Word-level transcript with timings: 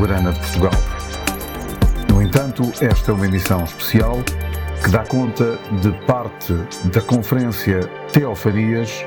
Soberana 0.00 0.32
de 0.32 0.38
Portugal. 0.38 0.72
No 2.08 2.22
entanto, 2.22 2.62
esta 2.80 3.10
é 3.10 3.14
uma 3.14 3.26
emissão 3.26 3.62
especial 3.64 4.16
que 4.82 4.90
dá 4.90 5.04
conta 5.04 5.58
de 5.82 5.92
parte 6.06 6.54
da 6.84 7.02
Conferência 7.02 7.80
Teofanias, 8.10 9.04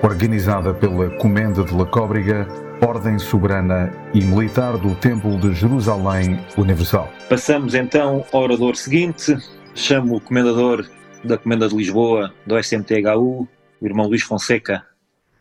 organizada 0.00 0.72
pela 0.72 1.10
Comenda 1.16 1.64
de 1.64 1.74
La 1.74 1.84
Cóbrega, 1.86 2.46
Ordem 2.80 3.18
Soberana 3.18 3.92
e 4.14 4.20
Militar 4.20 4.78
do 4.78 4.94
Templo 4.94 5.36
de 5.38 5.52
Jerusalém 5.54 6.38
Universal. 6.56 7.12
Passamos 7.28 7.74
então 7.74 8.24
ao 8.32 8.42
orador 8.42 8.76
seguinte. 8.76 9.36
Chamo 9.74 10.18
o 10.18 10.20
comendador 10.20 10.88
da 11.24 11.36
Comenda 11.36 11.68
de 11.68 11.74
Lisboa, 11.74 12.32
do 12.46 12.56
SMTHU, 12.56 13.48
o 13.80 13.86
irmão 13.86 14.06
Luís 14.06 14.22
Fonseca, 14.22 14.86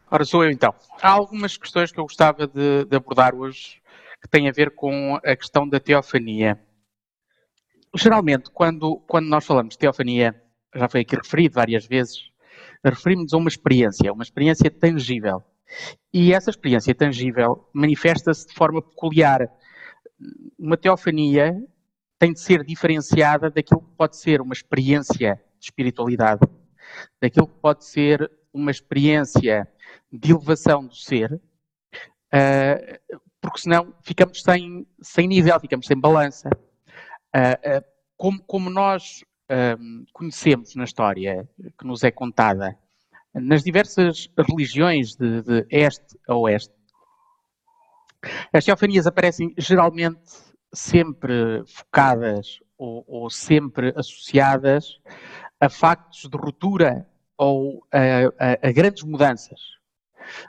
Ora, 0.10 0.24
sou 0.24 0.46
eu 0.46 0.52
então. 0.52 0.74
Há 1.02 1.10
algumas 1.10 1.58
questões 1.58 1.92
que 1.92 2.00
eu 2.00 2.06
gostava 2.06 2.48
de, 2.48 2.86
de, 2.86 2.96
abordar 2.96 3.36
hoje 3.36 3.82
que 4.22 4.28
têm 4.30 4.48
a 4.50 4.52
ver 4.52 4.72
com 4.72 5.16
a 5.16 5.36
questão 5.36 5.68
da 5.68 5.80
teofania. 5.80 6.60
Geralmente, 7.96 8.50
quando, 8.52 8.98
quando 9.08 9.28
nós 9.28 9.46
falamos 9.46 9.74
de 9.74 9.80
teofania, 9.80 10.36
já 10.76 10.90
foi 10.90 11.02
aqui 11.02 11.16
referido 11.16 11.56
várias 11.56 11.86
vezes, 11.86 12.32
referimos-nos 12.84 13.34
a 13.34 13.38
uma 13.38 13.48
experiência, 13.48 14.14
uma 14.14 14.24
experiência 14.24 14.70
tangível. 14.70 15.44
E 16.14 16.34
essa 16.34 16.50
experiência 16.50 16.94
tangível 16.96 17.70
manifesta-se 17.74 18.48
de 18.48 18.54
forma 18.54 18.82
peculiar. 18.82 19.50
Uma 20.58 20.78
teofania 20.78 21.56
tem 22.20 22.34
de 22.34 22.40
ser 22.40 22.64
diferenciada 22.64 23.50
daquilo 23.50 23.82
que 23.82 23.96
pode 23.96 24.18
ser 24.18 24.42
uma 24.42 24.54
experiência 24.54 25.36
de 25.60 25.66
espiritualidade, 25.66 26.42
daquilo 27.22 27.48
que 27.48 27.60
pode 27.60 27.86
ser 27.86 28.30
uma 28.54 28.72
experiência 28.72 29.68
de 30.12 30.32
elevação 30.32 30.86
do 30.88 30.96
ser, 30.96 31.34
uh, 31.34 33.22
porque 33.48 33.62
senão 33.62 33.94
ficamos 34.02 34.42
sem, 34.42 34.86
sem 35.02 35.26
nível, 35.26 35.58
ficamos 35.58 35.88
sem 35.88 35.98
balança. 35.98 36.50
Uh, 37.34 37.78
uh, 37.80 37.86
como, 38.18 38.44
como, 38.44 38.70
nós 38.70 39.24
conhecemos 40.12 40.76
na 40.76 40.84
história 40.84 41.48
que 41.80 41.88
nos 41.88 42.04
é 42.04 42.12
contada, 42.12 42.78
nas 43.34 43.64
diversas 43.64 44.30
religiões 44.38 45.16
de, 45.16 45.42
de 45.42 45.66
este 45.70 46.20
a 46.28 46.36
oeste, 46.36 46.74
as 48.52 48.66
teofanias 48.66 49.08
aparecem 49.08 49.54
geralmente 49.58 50.20
sempre 50.74 51.64
focadas 51.66 52.60
ou, 52.78 53.06
ou 53.08 53.30
sempre 53.30 53.94
associadas 53.96 55.00
a 55.62 55.70
factos 55.70 56.30
de 56.30 56.38
ruptura 56.38 57.08
ou 57.38 57.88
a, 57.90 58.00
a, 58.46 58.68
a, 58.68 58.72
grandes 58.74 59.04
mudanças 59.04 59.77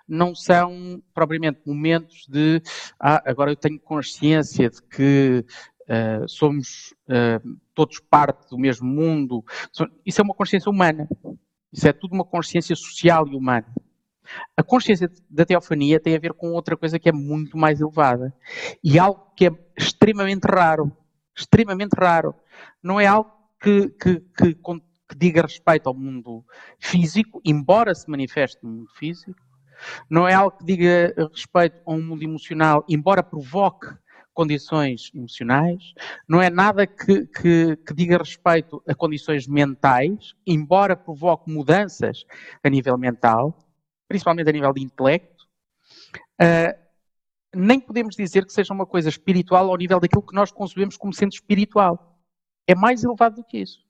não 0.07 0.35
são 0.35 1.03
propriamente 1.13 1.61
momentos 1.67 2.27
de 2.29 2.63
ah, 3.01 3.23
agora 3.27 3.51
eu 3.53 3.57
tenho 3.57 3.79
consciência 3.81 4.71
de 4.71 4.83
que 4.83 5.45
uh, 5.89 6.29
somos 6.29 6.95
uh, 7.09 7.59
todos 7.75 8.01
parte 8.01 8.49
do 8.51 8.59
mesmo 8.59 8.87
mundo. 8.87 9.45
Isso 10.05 10.21
é 10.21 10.25
uma 10.25 10.35
consciência 10.35 10.71
humana. 10.71 11.09
Isso 11.73 11.89
é 11.89 11.93
tudo 11.93 12.15
uma 12.15 12.25
consciência 12.25 12.75
social 12.77 13.27
e 13.29 13.35
humana. 13.35 13.67
A 14.57 14.63
consciência 14.63 15.11
da 15.29 15.45
teofania 15.45 15.99
tem 15.99 16.15
a 16.15 16.19
ver 16.19 16.35
com 16.35 16.53
outra 16.53 16.77
coisa 16.77 16.99
que 16.99 17.09
é 17.09 17.13
muito 17.13 17.57
mais 17.57 17.81
elevada 17.81 18.35
e 18.85 18.99
algo 18.99 19.33
que 19.35 19.47
é 19.47 19.51
extremamente 19.77 20.45
raro. 20.45 20.93
Extremamente 21.35 21.93
raro. 21.93 22.35
Não 22.83 23.01
é 23.01 23.07
algo 23.07 23.31
que, 23.61 23.89
que, 23.91 24.21
que, 24.37 24.55
que 24.55 25.17
diga 25.17 25.43
respeito 25.43 25.89
ao 25.89 25.95
mundo 25.95 26.45
físico, 26.79 27.41
embora 27.45 27.95
se 27.95 28.11
manifeste 28.11 28.59
no 28.63 28.71
mundo 28.71 28.91
físico, 28.95 29.41
não 30.09 30.27
é 30.27 30.35
algo 30.35 30.57
que 30.59 30.65
diga 30.65 31.15
respeito 31.33 31.81
a 31.87 31.93
um 31.93 32.03
mundo 32.03 32.23
emocional, 32.23 32.85
embora 32.89 33.23
provoque 33.23 33.89
condições 34.39 35.11
emocionais, 35.13 35.95
não 36.29 36.41
é 36.41 36.49
nada 36.49 36.87
que, 36.87 37.27
que, 37.27 37.77
que, 37.77 37.93
diga 37.93 38.19
respeito 38.19 38.81
a 38.87 38.95
condições 38.95 39.49
mentais, 39.49 40.33
embora 40.47 40.95
provoque 40.95 41.51
mudanças 41.51 42.25
a 42.63 42.69
nível 42.69 42.97
mental, 42.97 43.59
principalmente 44.07 44.49
a 44.49 44.53
nível 44.53 44.73
de 44.73 44.81
intelecto. 44.81 45.45
Uh, 46.41 46.89
nem 47.53 47.81
podemos 47.81 48.15
dizer 48.15 48.47
que 48.47 48.53
seja 48.53 48.73
uma 48.73 48.87
coisa 48.87 49.09
espiritual 49.09 49.69
ao 49.71 49.77
nível 49.77 49.99
daquilo 49.99 50.23
que 50.23 50.35
nós 50.35 50.53
concebemos 50.53 50.97
como 50.97 51.13
sendo 51.13 51.33
espiritual. 51.33 52.17
É 52.65 52.77
mais 52.77 53.03
elevado 53.03 53.37
do 53.37 53.45
que 53.45 53.59
isso. 53.59 53.85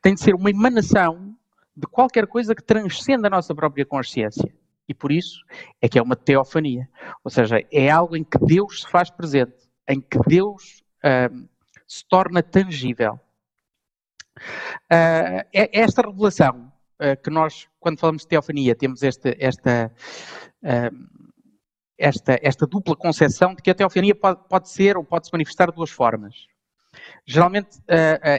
Tem 0.00 0.14
de 0.14 0.20
ser 0.20 0.34
uma 0.34 0.48
emanação 0.48 1.36
de 1.76 1.86
qualquer 1.86 2.26
coisa 2.26 2.54
que 2.54 2.62
transcenda 2.62 3.26
a 3.26 3.30
nossa 3.30 3.54
própria 3.54 3.84
consciência. 3.84 4.54
E 4.88 4.94
por 4.94 5.10
isso 5.10 5.44
é 5.80 5.88
que 5.88 5.98
é 5.98 6.02
uma 6.02 6.16
teofania. 6.16 6.88
Ou 7.24 7.30
seja, 7.30 7.60
é 7.72 7.90
algo 7.90 8.16
em 8.16 8.22
que 8.22 8.38
Deus 8.38 8.82
se 8.82 8.90
faz 8.90 9.10
presente, 9.10 9.56
em 9.88 10.00
que 10.00 10.18
Deus 10.26 10.82
uh, 11.04 11.48
se 11.86 12.06
torna 12.08 12.42
tangível. 12.42 13.18
Uh, 14.92 15.42
esta 15.52 16.02
revelação 16.02 16.72
uh, 17.00 17.20
que 17.22 17.30
nós, 17.30 17.68
quando 17.80 17.98
falamos 17.98 18.22
de 18.22 18.28
teofania, 18.28 18.76
temos 18.76 19.02
esta, 19.02 19.34
esta, 19.38 19.92
esta, 21.98 22.38
esta 22.42 22.66
dupla 22.66 22.94
concepção 22.94 23.54
de 23.54 23.62
que 23.62 23.70
a 23.70 23.74
teofania 23.74 24.14
pode, 24.14 24.40
pode 24.48 24.68
ser 24.68 24.96
ou 24.96 25.04
pode 25.04 25.26
se 25.26 25.32
manifestar 25.32 25.70
de 25.70 25.76
duas 25.76 25.90
formas. 25.90 26.46
Geralmente, 27.26 27.78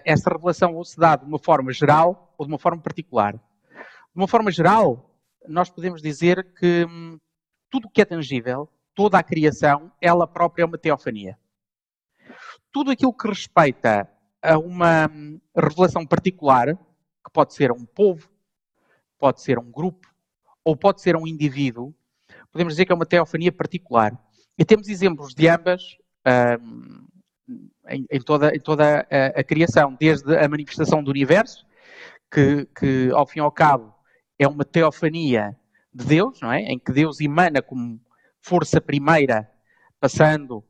esta 0.04 0.32
revelação 0.32 0.76
ou 0.76 0.84
se 0.84 0.98
dá 0.98 1.16
de 1.16 1.26
uma 1.26 1.38
forma 1.38 1.72
geral 1.72 2.34
ou 2.38 2.46
de 2.46 2.52
uma 2.52 2.58
forma 2.58 2.82
particular. 2.82 3.34
De 3.34 4.16
uma 4.16 4.28
forma 4.28 4.50
geral, 4.50 5.08
nós 5.48 5.70
podemos 5.70 6.02
dizer 6.02 6.54
que 6.54 6.86
hum, 6.86 7.20
tudo 7.70 7.88
o 7.88 7.90
que 7.90 8.02
é 8.02 8.06
tangível, 8.06 8.70
toda 8.94 9.18
a 9.18 9.24
criação, 9.24 9.92
ela 10.02 10.28
própria 10.28 10.64
é 10.64 10.66
uma 10.66 10.78
teofania. 10.78 11.38
Tudo 12.72 12.92
aquilo 12.92 13.14
que 13.14 13.28
respeita 13.28 14.10
a 14.42 14.58
uma 14.58 15.08
hum, 15.08 15.40
revelação 15.56 16.06
particular, 16.06 16.76
que 16.76 17.32
pode 17.32 17.54
ser 17.54 17.72
um 17.72 17.86
povo, 17.86 18.30
pode 19.18 19.42
ser 19.42 19.58
um 19.60 19.72
grupo, 19.72 20.08
ou 20.64 20.76
pode 20.76 21.02
ser 21.02 21.16
um 21.16 21.26
indivíduo, 21.26 21.94
podemos 22.52 22.74
dizer 22.74 22.86
que 22.86 22.92
é 22.92 22.96
uma 22.96 23.06
teofania 23.06 23.52
particular. 23.52 24.18
E 24.58 24.66
temos 24.66 24.90
exemplos 24.90 25.34
de 25.34 25.48
ambas 25.48 25.98
um, 26.62 27.06
em, 27.88 28.06
em, 28.10 28.22
toda, 28.22 28.56
em 28.56 28.60
toda 28.60 29.08
a, 29.10 29.40
a, 29.40 29.44
criação, 29.44 29.96
desde 30.00 30.36
a 30.36 30.48
manifestação 30.48 31.04
do 31.04 31.12
universo, 31.12 31.66
que, 32.32 32.68
que 32.78 33.10
ao 33.14 33.26
fim 33.26 33.40
e 33.40 33.42
ao 33.42 33.52
cabo 33.52 33.97
é 34.40 34.48
uma 34.48 34.64
teofania 34.66 35.56
de 35.94 36.06
Deus, 36.06 36.40
não 36.42 36.52
é? 36.52 36.62
Em 36.62 36.78
que 36.78 36.92
Deus 36.92 37.20
emana 37.20 37.62
como 37.62 38.00
força 38.42 38.80
primeira, 38.80 39.50
passando, 40.00 40.64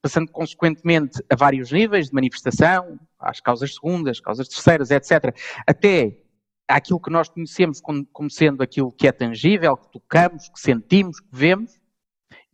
passando 0.00 0.30
consequentemente 0.30 1.22
a 1.30 1.36
vários 1.36 1.72
níveis 1.72 2.08
de 2.08 2.14
manifestação, 2.14 2.98
às 3.18 3.40
causas 3.40 3.74
segundas, 3.74 4.20
causas 4.20 4.48
terceiras, 4.48 4.90
etc., 4.90 5.34
até 5.66 6.22
aquilo 6.68 7.00
que 7.00 7.10
nós 7.10 7.28
conhecemos 7.28 7.80
como 7.80 8.30
sendo 8.30 8.62
aquilo 8.62 8.92
que 8.92 9.08
é 9.08 9.12
tangível, 9.12 9.76
que 9.76 9.90
tocamos, 9.90 10.48
que 10.48 10.60
sentimos, 10.60 11.20
que 11.20 11.28
vemos, 11.32 11.80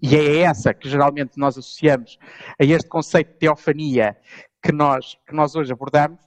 e 0.00 0.14
é 0.14 0.38
essa 0.38 0.74
que 0.74 0.88
geralmente 0.88 1.38
nós 1.38 1.56
associamos 1.56 2.18
a 2.58 2.64
este 2.64 2.88
conceito 2.88 3.32
de 3.32 3.38
teofania 3.38 4.16
que 4.62 4.72
nós, 4.72 5.16
que 5.26 5.34
nós 5.34 5.54
hoje 5.54 5.72
abordamos, 5.72 6.20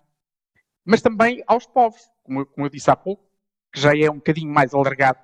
mas 0.86 1.02
também 1.02 1.44
aos 1.46 1.68
povos, 1.68 2.02
como, 2.24 2.46
como 2.46 2.66
eu 2.66 2.70
disse 2.70 2.90
há 2.90 2.96
pouco, 2.96 3.29
que 3.72 3.80
já 3.80 3.96
é 3.96 4.10
um 4.10 4.16
bocadinho 4.16 4.52
mais 4.52 4.74
alargado 4.74 5.20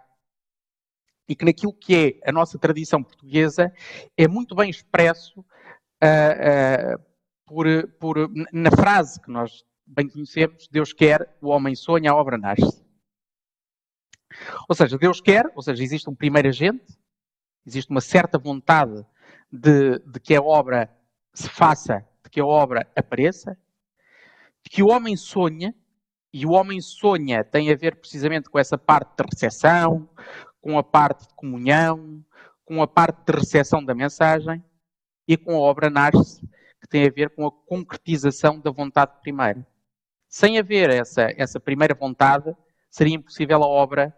e 1.28 1.36
que 1.36 1.46
naquilo 1.46 1.74
que 1.74 2.20
é 2.24 2.30
a 2.30 2.32
nossa 2.32 2.58
tradição 2.60 3.04
portuguesa 3.04 3.74
é 4.16 4.28
muito 4.28 4.56
bem 4.56 4.70
expresso 4.70 5.40
uh, 5.40 6.96
uh, 6.96 7.04
por, 7.46 7.66
por, 8.00 8.18
na 8.52 8.72
frase 8.72 9.20
que 9.22 9.32
nós 9.32 9.64
bem 9.86 10.10
conhecemos, 10.10 10.68
Deus 10.68 10.94
quer, 10.94 11.38
o 11.42 11.50
homem 11.50 11.76
sonha, 11.76 12.12
a 12.12 12.16
obra 12.16 12.38
nasce. 12.38 12.84
Ou 14.68 14.76
seja, 14.76 14.98
Deus 14.98 15.22
quer, 15.22 15.52
ou 15.56 15.62
seja, 15.62 15.84
existe 15.84 16.10
um 16.10 16.16
primeiro 16.16 16.48
agente, 16.48 16.98
existe 17.66 17.90
uma 17.90 18.02
certa 18.02 18.38
vontade 18.38 19.06
de, 19.52 20.00
de 20.00 20.20
que 20.20 20.36
a 20.36 20.42
obra 20.42 20.90
se 21.34 21.48
faça, 21.50 22.06
de 22.24 22.30
que 22.30 22.40
a 22.40 22.46
obra 22.46 22.92
apareça, 22.96 23.58
de 24.64 24.70
que 24.70 24.82
o 24.82 24.90
homem 24.90 25.16
sonha, 25.16 25.74
e 26.36 26.46
o 26.46 26.52
homem 26.52 26.82
sonha 26.82 27.46
tem 27.46 27.72
a 27.72 27.78
ver 27.78 27.96
precisamente 27.96 28.50
com 28.50 28.60
essa 28.60 28.78
parte 28.78 29.10
de 29.18 29.24
recepção, 29.24 30.10
com 30.60 30.78
a 30.78 30.84
parte 30.84 31.30
de 31.30 31.34
comunhão, 31.34 32.22
com 32.66 32.82
a 32.82 32.88
parte 32.88 33.24
de 33.26 33.40
recepção 33.40 33.82
da 33.82 33.96
mensagem 33.96 34.62
e 35.26 35.38
com 35.38 35.56
a 35.56 35.60
obra 35.60 35.90
nasce, 35.90 36.42
que 36.82 36.90
tem 36.90 37.08
a 37.08 37.10
ver 37.10 37.30
com 37.30 37.48
a 37.48 37.52
concretização 37.52 38.60
da 38.60 38.70
vontade 38.70 39.14
primeira. 39.22 39.66
Sem 40.28 40.60
haver 40.60 40.90
essa, 40.90 41.34
essa 41.38 41.58
primeira 41.58 41.96
vontade, 41.96 42.54
seria 42.92 43.16
impossível 43.16 43.64
a 43.64 43.68
obra, 43.68 44.14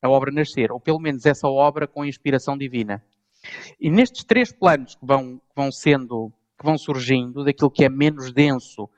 a 0.00 0.08
obra 0.08 0.32
nascer, 0.32 0.72
ou 0.72 0.80
pelo 0.80 0.98
menos 0.98 1.26
essa 1.26 1.46
obra 1.46 1.86
com 1.86 2.06
inspiração 2.06 2.56
divina. 2.56 3.04
E 3.78 3.90
nestes 3.90 4.24
três 4.24 4.50
planos 4.50 4.94
que 4.94 5.04
vão, 5.04 5.36
que 5.36 5.54
vão 5.54 5.70
sendo, 5.70 6.32
que 6.58 6.64
vão 6.64 6.78
surgindo, 6.78 7.44
daquilo 7.44 7.70
que 7.70 7.84
é 7.84 7.90
menos 7.90 8.32
denso 8.32 8.88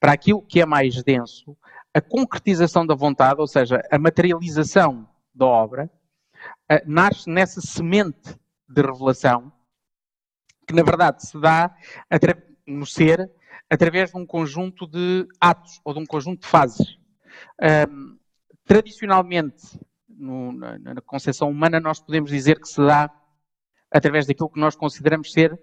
para 0.00 0.12
aquilo 0.12 0.42
que 0.42 0.60
é 0.60 0.66
mais 0.66 1.00
denso, 1.04 1.56
a 1.98 2.00
concretização 2.00 2.86
da 2.86 2.94
vontade, 2.94 3.40
ou 3.40 3.46
seja, 3.46 3.82
a 3.90 3.98
materialização 3.98 5.08
da 5.34 5.46
obra, 5.46 5.90
eh, 6.68 6.82
nasce 6.86 7.28
nessa 7.28 7.60
semente 7.60 8.38
de 8.68 8.82
revelação 8.82 9.52
que, 10.66 10.74
na 10.74 10.82
verdade, 10.82 11.26
se 11.26 11.40
dá 11.40 11.74
no 12.66 12.86
ser 12.86 13.30
através 13.70 14.10
de 14.10 14.16
um 14.16 14.26
conjunto 14.26 14.86
de 14.86 15.26
atos 15.40 15.80
ou 15.84 15.94
de 15.94 16.00
um 16.00 16.06
conjunto 16.06 16.42
de 16.42 16.46
fases. 16.46 16.98
Um, 17.90 18.18
tradicionalmente, 18.64 19.80
no, 20.08 20.52
na, 20.52 20.78
na 20.78 21.00
concepção 21.00 21.50
humana, 21.50 21.80
nós 21.80 22.00
podemos 22.00 22.30
dizer 22.30 22.60
que 22.60 22.68
se 22.68 22.84
dá 22.84 23.10
através 23.90 24.26
daquilo 24.26 24.50
que 24.50 24.60
nós 24.60 24.76
consideramos 24.76 25.32
ser 25.32 25.58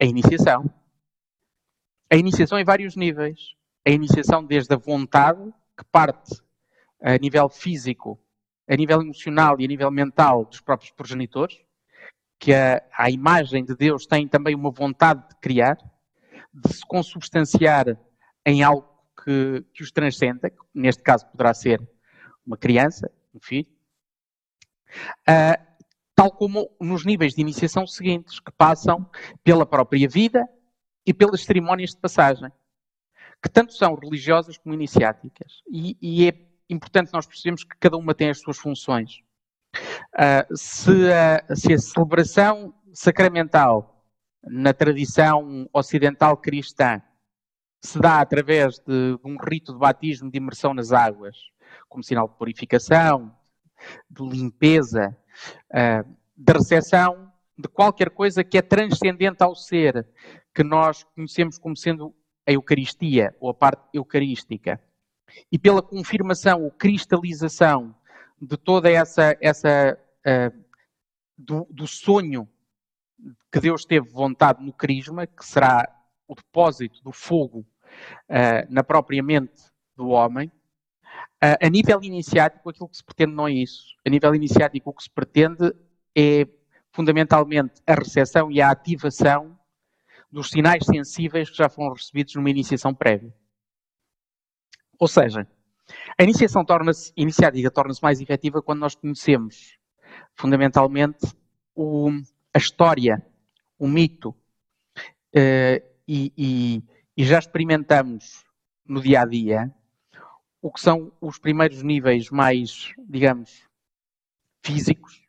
a 0.00 0.04
iniciação. 0.04 0.64
A 2.10 2.16
iniciação 2.16 2.58
em 2.58 2.64
vários 2.64 2.94
níveis. 2.94 3.54
A 3.86 3.90
iniciação 3.90 4.44
desde 4.44 4.74
a 4.74 4.78
vontade, 4.78 5.42
que 5.76 5.84
parte 5.90 6.42
a 7.02 7.18
nível 7.18 7.48
físico, 7.48 8.18
a 8.68 8.74
nível 8.74 9.02
emocional 9.02 9.60
e 9.60 9.64
a 9.64 9.68
nível 9.68 9.90
mental 9.90 10.46
dos 10.46 10.60
próprios 10.60 10.90
progenitores, 10.92 11.62
que 12.38 12.54
a, 12.54 12.82
a 12.96 13.10
imagem 13.10 13.64
de 13.64 13.74
Deus 13.74 14.06
tem 14.06 14.26
também 14.26 14.54
uma 14.54 14.70
vontade 14.70 15.28
de 15.28 15.36
criar, 15.36 15.76
de 16.52 16.72
se 16.72 16.86
consubstanciar 16.86 17.98
em 18.44 18.62
algo 18.62 18.88
que, 19.22 19.64
que 19.72 19.82
os 19.82 19.90
transcenda, 19.90 20.50
que 20.50 20.58
neste 20.74 21.02
caso 21.02 21.26
poderá 21.26 21.52
ser 21.52 21.80
uma 22.46 22.56
criança, 22.56 23.10
um 23.34 23.40
filho, 23.40 23.68
uh, 25.28 25.74
tal 26.14 26.30
como 26.30 26.70
nos 26.80 27.04
níveis 27.04 27.34
de 27.34 27.40
iniciação 27.40 27.86
seguintes, 27.86 28.40
que 28.40 28.52
passam 28.52 29.08
pela 29.42 29.66
própria 29.66 30.08
vida 30.08 30.46
e 31.06 31.12
pelas 31.12 31.42
cerimónias 31.42 31.90
de 31.90 31.96
passagem, 31.96 32.50
que 33.44 33.50
tanto 33.50 33.74
são 33.74 33.94
religiosas 33.94 34.56
como 34.56 34.74
iniciáticas. 34.74 35.62
E, 35.70 35.98
e 36.00 36.28
é 36.28 36.34
importante 36.70 37.12
nós 37.12 37.26
percebermos 37.26 37.62
que 37.62 37.76
cada 37.78 37.98
uma 37.98 38.14
tem 38.14 38.30
as 38.30 38.40
suas 38.40 38.56
funções. 38.56 39.18
Uh, 40.14 40.56
se, 40.56 41.12
a, 41.12 41.54
se 41.54 41.74
a 41.74 41.78
celebração 41.78 42.72
sacramental 42.94 44.02
na 44.42 44.72
tradição 44.72 45.68
ocidental 45.74 46.38
cristã 46.38 47.02
se 47.82 47.98
dá 47.98 48.20
através 48.20 48.78
de, 48.78 49.18
um 49.22 49.36
rito 49.36 49.74
de 49.74 49.78
batismo 49.78 50.30
de 50.30 50.38
imersão 50.38 50.72
nas 50.72 50.90
águas, 50.90 51.36
como 51.86 52.02
sinal 52.02 52.26
de 52.26 52.38
purificação, 52.38 53.30
de 54.08 54.26
limpeza, 54.26 55.14
uh, 55.70 56.16
de 56.34 56.52
recepção 56.54 57.30
de 57.58 57.68
qualquer 57.68 58.08
coisa 58.08 58.42
que 58.42 58.56
é 58.56 58.62
transcendente 58.62 59.42
ao 59.42 59.54
ser, 59.54 60.08
que 60.54 60.64
nós 60.64 61.04
conhecemos 61.14 61.58
como 61.58 61.76
sendo 61.76 62.14
a 62.46 62.52
Eucaristia, 62.52 63.34
ou 63.40 63.50
a 63.50 63.54
parte 63.54 63.82
eucarística. 63.92 64.80
E 65.50 65.58
pela 65.58 65.82
confirmação 65.82 66.62
ou 66.62 66.70
cristalização 66.70 67.94
de 68.40 68.56
toda 68.56 68.90
essa, 68.90 69.36
essa 69.40 69.98
uh, 70.26 70.64
do, 71.36 71.66
do 71.70 71.86
sonho 71.86 72.48
que 73.50 73.60
Deus 73.60 73.84
teve 73.84 74.08
vontade 74.08 74.64
no 74.64 74.72
Crisma, 74.72 75.26
que 75.26 75.44
será 75.44 75.88
o 76.28 76.34
depósito 76.34 77.02
do 77.02 77.12
fogo 77.12 77.60
uh, 77.60 78.66
na 78.68 78.84
própria 78.84 79.22
mente 79.22 79.62
do 79.96 80.08
homem. 80.08 80.48
Uh, 81.42 81.56
a 81.60 81.68
nível 81.68 82.02
iniciático, 82.02 82.68
aquilo 82.68 82.88
que 82.88 82.96
se 82.96 83.04
pretende 83.04 83.34
não 83.34 83.48
é 83.48 83.52
isso. 83.52 83.96
A 84.06 84.10
nível 84.10 84.34
iniciático, 84.34 84.90
o 84.90 84.92
que 84.92 85.02
se 85.02 85.10
pretende 85.10 85.72
é 86.16 86.46
fundamentalmente 86.92 87.80
a 87.86 87.94
recepção 87.94 88.50
e 88.50 88.60
a 88.60 88.70
ativação 88.70 89.58
dos 90.34 90.50
sinais 90.50 90.84
sensíveis 90.84 91.48
que 91.48 91.56
já 91.56 91.68
foram 91.68 91.94
recebidos 91.94 92.34
numa 92.34 92.50
iniciação 92.50 92.92
prévia. 92.92 93.32
Ou 94.98 95.06
seja, 95.06 95.46
a 96.18 96.24
iniciação 96.24 96.64
torna-se, 96.64 97.12
iniciática 97.16 97.70
torna-se 97.70 98.02
mais 98.02 98.20
efetiva 98.20 98.60
quando 98.60 98.80
nós 98.80 98.96
conhecemos 98.96 99.78
fundamentalmente 100.34 101.24
o, 101.72 102.10
a 102.52 102.58
história, 102.58 103.24
o 103.78 103.86
mito, 103.86 104.30
uh, 104.30 105.80
e, 106.06 106.32
e, 106.36 106.82
e 107.16 107.24
já 107.24 107.38
experimentamos 107.38 108.44
no 108.84 109.00
dia 109.00 109.22
a 109.22 109.24
dia 109.24 109.72
o 110.60 110.72
que 110.72 110.80
são 110.80 111.12
os 111.20 111.38
primeiros 111.38 111.80
níveis 111.80 112.28
mais, 112.28 112.92
digamos, 113.08 113.68
físicos 114.64 115.22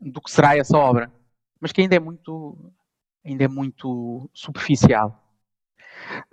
do 0.00 0.22
que 0.22 0.30
será 0.30 0.56
essa 0.56 0.78
obra, 0.78 1.12
mas 1.60 1.72
que 1.72 1.82
ainda 1.82 1.96
é 1.96 2.00
muito, 2.00 2.72
ainda 3.28 3.44
é 3.44 3.48
muito 3.48 4.28
superficial. 4.32 5.24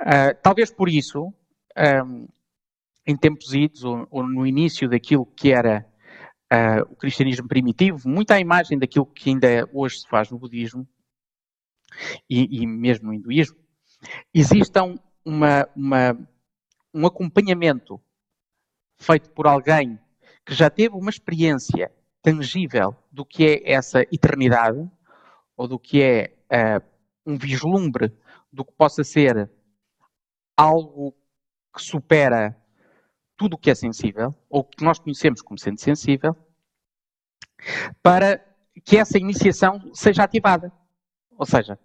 Uh, 0.01 0.36
talvez 0.42 0.71
por 0.71 0.89
isso, 0.89 1.33
um, 2.06 2.27
em 3.06 3.15
tempos 3.15 3.53
idos, 3.53 3.83
ou, 3.83 4.07
ou, 4.09 4.27
no 4.27 4.45
início 4.45 4.89
daquilo 4.89 5.25
que 5.25 5.51
era 5.51 5.86
uh, 6.51 6.92
o 6.92 6.95
cristianismo 6.95 7.47
primitivo, 7.47 8.07
muito 8.07 8.31
à 8.31 8.40
imagem 8.40 8.78
daquilo 8.78 9.06
que 9.06 9.30
ainda 9.30 9.69
hoje 9.73 9.99
se 9.99 10.07
faz 10.07 10.30
no 10.30 10.40
budismo 10.40 10.87
e, 12.30 12.61
e 12.61 12.68
mesmo 12.68 13.07
no 13.07 13.14
hinduísmo, 13.14 13.57
existam 14.33 14.99
uma, 15.23 15.68
uma, 15.75 16.18
um 16.94 17.06
acompanhamento 17.06 17.99
feito 18.97 19.30
por 19.31 19.47
alguém 19.47 19.99
que 20.45 20.54
já 20.54 20.69
teve 20.69 20.95
uma 20.95 21.09
experiência 21.09 21.92
tangível 22.21 22.95
do 23.11 23.25
que 23.25 23.45
é 23.45 23.71
essa 23.71 24.02
eternidade, 24.11 24.90
ou 25.56 25.68
do 25.68 25.80
que 25.80 26.02
é 26.02 26.35
uh, 26.52 26.85
um 27.26 27.38
vislumbre 27.38 28.16
do 28.52 28.64
que 28.64 28.74
possa 28.74 29.04
ser 29.04 29.50
algo 30.56 31.14
que 31.76 31.81
supera 31.81 32.56
tudo 33.38 33.56
o 33.56 33.57
que 33.57 33.69
é 33.69 33.76
sensível, 33.76 34.33
ou 34.50 34.64
que 34.64 34.83
nós 34.83 34.97
conhecemos 34.97 35.42
como 35.42 35.59
sendo 35.59 35.80
sensível, 35.80 36.35
para 38.02 38.44
que 38.83 38.97
essa 38.97 39.18
iniciação 39.18 39.94
seja 39.94 40.24
ativada. 40.24 40.71
Ou 41.38 41.45
seja, 41.45 41.78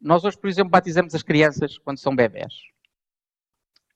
nós 0.00 0.24
hoje, 0.24 0.38
por 0.38 0.48
exemplo, 0.48 0.70
batizamos 0.70 1.14
as 1.14 1.22
crianças 1.22 1.78
quando 1.78 1.98
são 1.98 2.14
bebés. 2.14 2.52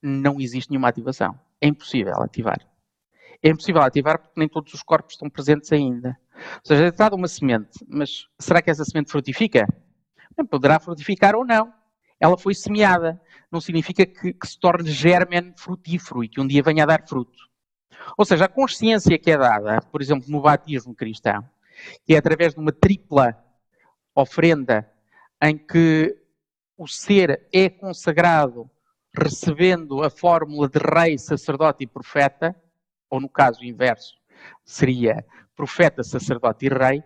Não 0.00 0.40
existe 0.40 0.70
nenhuma 0.70 0.88
ativação. 0.88 1.38
É 1.60 1.66
impossível 1.66 2.14
ativar. 2.22 2.60
É 3.42 3.48
impossível 3.48 3.82
ativar 3.82 4.18
porque 4.18 4.38
nem 4.38 4.48
todos 4.48 4.72
os 4.74 4.82
corpos 4.82 5.14
estão 5.14 5.28
presentes 5.28 5.72
ainda. 5.72 6.16
Ou 6.34 6.60
seja, 6.64 6.86
é 6.86 6.90
dada 6.90 7.14
uma 7.14 7.28
semente, 7.28 7.84
mas 7.88 8.26
será 8.38 8.60
que 8.60 8.70
essa 8.70 8.84
semente 8.84 9.10
frutifica? 9.10 9.66
Bem, 10.36 10.46
poderá 10.46 10.80
frutificar 10.80 11.34
ou 11.34 11.44
não. 11.44 11.72
Ela 12.18 12.36
foi 12.36 12.54
semeada. 12.54 13.20
Não 13.50 13.60
significa 13.60 14.04
que, 14.04 14.32
que 14.32 14.46
se 14.46 14.58
torne 14.58 14.90
germen 14.90 15.54
frutífero 15.56 16.24
e 16.24 16.28
que 16.28 16.40
um 16.40 16.46
dia 16.46 16.62
venha 16.62 16.82
a 16.82 16.86
dar 16.86 17.06
fruto. 17.06 17.38
Ou 18.18 18.24
seja, 18.24 18.44
a 18.46 18.48
consciência 18.48 19.18
que 19.18 19.30
é 19.30 19.38
dada, 19.38 19.80
por 19.80 20.02
exemplo, 20.02 20.28
no 20.28 20.40
batismo 20.40 20.94
cristão, 20.94 21.48
que 22.04 22.14
é 22.14 22.18
através 22.18 22.54
de 22.54 22.60
uma 22.60 22.72
tripla 22.72 23.36
oferenda 24.14 24.90
em 25.42 25.56
que 25.56 26.16
o 26.76 26.86
ser 26.86 27.46
é 27.52 27.68
consagrado 27.68 28.70
recebendo 29.16 30.02
a 30.02 30.10
fórmula 30.10 30.68
de 30.68 30.78
rei, 30.78 31.16
sacerdote 31.18 31.84
e 31.84 31.86
profeta, 31.86 32.54
ou 33.08 33.20
no 33.20 33.28
caso 33.28 33.64
inverso, 33.64 34.16
seria 34.64 35.24
profeta, 35.54 36.02
sacerdote 36.02 36.66
e 36.66 36.68
rei, 36.68 37.02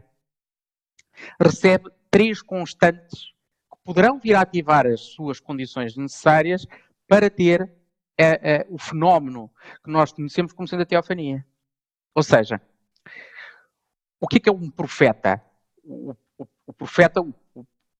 recebe 1.40 1.90
três 2.10 2.42
constantes 2.42 3.32
que 3.70 3.78
poderão 3.84 4.18
vir 4.18 4.34
a 4.34 4.40
ativar 4.40 4.86
as 4.86 5.00
suas 5.12 5.40
condições 5.40 5.96
necessárias 5.96 6.66
para 7.06 7.30
ter 7.30 7.70
é, 8.16 8.56
é, 8.56 8.66
o 8.68 8.78
fenómeno 8.78 9.50
que 9.84 9.90
nós 9.90 10.12
conhecemos 10.12 10.52
como 10.52 10.66
sendo 10.66 10.82
a 10.82 10.86
teofania. 10.86 11.46
Ou 12.14 12.22
seja, 12.22 12.60
o 14.20 14.26
que 14.26 14.38
é, 14.38 14.40
que 14.40 14.48
é 14.48 14.52
um 14.52 14.70
profeta? 14.70 15.42
O, 15.84 16.14
o, 16.36 16.46
o 16.66 16.72
profeta, 16.72 17.20
o, 17.20 17.34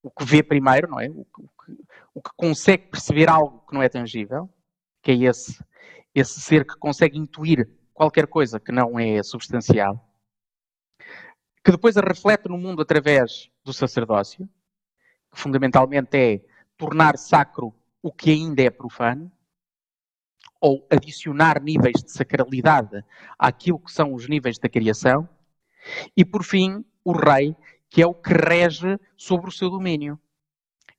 o, 0.02 0.10
que 0.10 0.24
vê 0.24 0.42
primeiro, 0.42 0.88
não 0.88 1.00
é? 1.00 1.08
O, 1.08 1.24
que, 1.24 1.42
o 2.14 2.22
que 2.22 2.30
consegue 2.36 2.88
perceber 2.88 3.28
algo 3.28 3.64
que 3.66 3.74
não 3.74 3.82
é 3.82 3.88
tangível, 3.88 4.52
que 5.02 5.12
é 5.12 5.14
esse, 5.14 5.62
esse 6.14 6.40
ser 6.40 6.66
que 6.66 6.76
consegue 6.78 7.16
intuir 7.16 7.70
qualquer 7.98 8.28
coisa 8.28 8.60
que 8.60 8.70
não 8.70 8.96
é 8.96 9.20
substancial, 9.24 10.08
que 11.64 11.72
depois 11.72 11.96
a 11.96 12.00
reflete 12.00 12.48
no 12.48 12.56
mundo 12.56 12.80
através 12.80 13.50
do 13.64 13.72
sacerdócio, 13.72 14.48
que 15.32 15.40
fundamentalmente 15.40 16.16
é 16.16 16.40
tornar 16.76 17.18
sacro 17.18 17.74
o 18.00 18.12
que 18.12 18.30
ainda 18.30 18.62
é 18.62 18.70
profano, 18.70 19.32
ou 20.60 20.86
adicionar 20.88 21.60
níveis 21.60 22.00
de 22.00 22.12
sacralidade 22.12 23.04
àquilo 23.36 23.80
que 23.80 23.90
são 23.90 24.14
os 24.14 24.28
níveis 24.28 24.60
da 24.60 24.68
criação, 24.68 25.28
e 26.16 26.24
por 26.24 26.44
fim, 26.44 26.84
o 27.04 27.10
rei, 27.10 27.56
que 27.90 28.00
é 28.00 28.06
o 28.06 28.14
que 28.14 28.32
rege 28.32 28.96
sobre 29.16 29.48
o 29.48 29.52
seu 29.52 29.70
domínio. 29.70 30.20